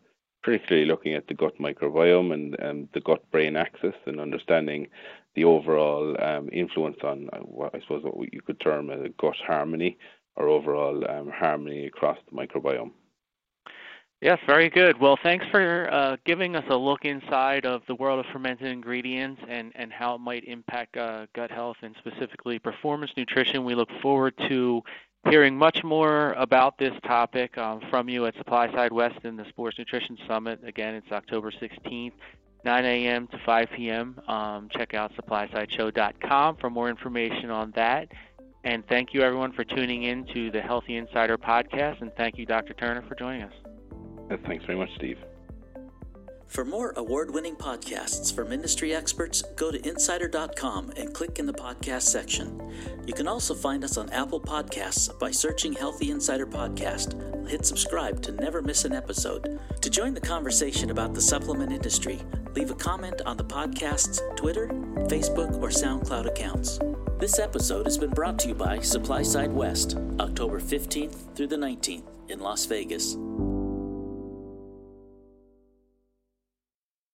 particularly 0.47 0.87
looking 0.87 1.13
at 1.13 1.27
the 1.27 1.35
gut 1.35 1.59
microbiome 1.59 2.33
and, 2.33 2.89
the 2.95 3.01
gut 3.01 3.29
brain 3.33 3.57
axis 3.57 3.95
and 4.07 4.21
understanding 4.21 4.87
the 5.35 5.43
overall 5.43 6.17
um, 6.23 6.49
influence 6.53 6.99
on 7.03 7.29
uh, 7.33 7.39
what 7.39 7.75
I 7.75 7.81
suppose 7.81 8.05
what 8.05 8.33
you 8.33 8.41
could 8.41 8.61
term 8.61 8.89
a 8.89 9.09
gut 9.09 9.35
harmony 9.45 9.99
or 10.37 10.49
overall 10.49 11.03
um, 11.11 11.33
harmony 11.35 11.87
across 11.87 12.17
the 12.31 12.37
microbiome. 12.37 12.93
Yes, 14.23 14.39
very 14.47 14.71
good. 14.71 14.99
Well, 15.01 15.19
thanks 15.21 15.45
for 15.51 15.93
uh, 15.93 16.17
giving 16.25 16.55
us 16.55 16.65
a 16.71 16.77
look 16.77 17.05
inside 17.05 17.67
of 17.67 17.83
the 17.89 17.97
world 17.97 18.25
of 18.25 18.27
fermented 18.33 18.69
ingredients 18.69 19.43
and, 19.49 19.73
and 19.75 19.93
how 19.93 20.15
it 20.15 20.21
might 20.21 20.45
impact 20.45 20.97
uh, 20.97 21.27
gut 21.35 21.51
health 21.51 21.77
and 21.83 21.95
specifically 21.99 22.59
performance 22.61 23.11
nutrition. 23.17 23.65
We 23.65 23.75
look 23.75 23.91
forward 24.01 24.35
to 24.49 24.83
hearing 25.31 25.57
much 25.57 25.83
more 25.85 26.33
about 26.33 26.79
this 26.79 26.93
topic 27.05 27.57
um, 27.59 27.81
from 27.91 28.09
you 28.09 28.27
at 28.27 28.35
SupplySide 28.37 28.93
West 28.93 29.25
in 29.25 29.37
the 29.37 29.45
Sports 29.49 29.79
Nutrition 29.79 30.17
Summit. 30.27 30.61
Again, 30.65 30.95
it's 30.95 31.11
October 31.13 31.51
16th, 31.51 32.13
9 32.65 32.85
a.m. 32.85 33.27
to 33.29 33.39
5 33.45 33.69
p.m. 33.77 34.21
Um, 34.29 34.69
check 34.71 34.95
out 34.95 35.13
supplysideshow.com 35.17 36.57
for 36.57 36.71
more 36.71 36.89
information 36.89 37.51
on 37.51 37.73
that. 37.77 38.09
And 38.65 38.87
thank 38.89 39.15
you, 39.15 39.23
everyone, 39.23 39.53
for 39.53 39.65
tuning 39.65 40.05
in 40.05 40.27
to 40.35 40.51
the 40.51 40.61
Healthy 40.61 40.97
Insider 40.97 41.39
podcast. 41.39 42.03
And 42.03 42.11
thank 42.17 42.37
you, 42.37 42.47
Dr. 42.47 42.75
Turner, 42.75 43.03
for 43.09 43.15
joining 43.15 43.43
us. 43.43 43.53
Thanks 44.45 44.65
very 44.65 44.79
much, 44.79 44.91
Steve. 44.97 45.19
For 46.49 46.65
more 46.65 46.95
award 46.97 47.35
winning 47.35 47.57
podcasts 47.57 48.35
from 48.35 48.53
industry 48.53 48.95
experts, 48.95 49.43
go 49.57 49.71
to 49.71 49.89
insider.com 49.89 50.93
and 50.97 51.13
click 51.13 51.39
in 51.39 51.47
the 51.47 51.53
podcast 51.53 52.03
section. 52.03 52.73
You 53.05 53.13
can 53.13 53.27
also 53.29 53.53
find 53.53 53.85
us 53.85 53.99
on 53.99 54.11
Apple 54.11 54.41
Podcasts 54.41 55.17
by 55.19 55.33
searching 55.33 55.73
Healthy 55.73 56.11
Insider 56.11 56.47
Podcast. 56.47 57.49
Hit 57.49 57.67
subscribe 57.67 58.23
to 58.23 58.33
never 58.33 58.63
miss 58.63 58.85
an 58.85 58.93
episode. 58.93 59.61
To 59.81 59.91
join 59.91 60.15
the 60.15 60.21
conversation 60.21 60.91
about 60.91 61.15
the 61.15 61.21
supplement 61.21 61.73
industry, 61.73 62.21
leave 62.55 62.71
a 62.71 62.75
comment 62.75 63.23
on 63.27 63.37
the 63.37 63.45
podcast's 63.45 64.23
Twitter, 64.37 64.69
Facebook, 65.09 65.61
or 65.61 65.69
SoundCloud 65.69 66.27
accounts. 66.27 66.79
This 67.19 67.39
episode 67.39 67.87
has 67.87 67.99
been 67.99 68.11
brought 68.11 68.39
to 68.41 68.49
you 68.49 68.55
by 68.55 68.81
Supply 68.81 69.23
Side 69.23 69.53
West, 69.53 69.97
October 70.21 70.61
15th 70.61 71.35
through 71.35 71.49
the 71.49 71.57
19th 71.57 72.05
in 72.29 72.41
Las 72.41 72.67
Vegas. 72.67 73.17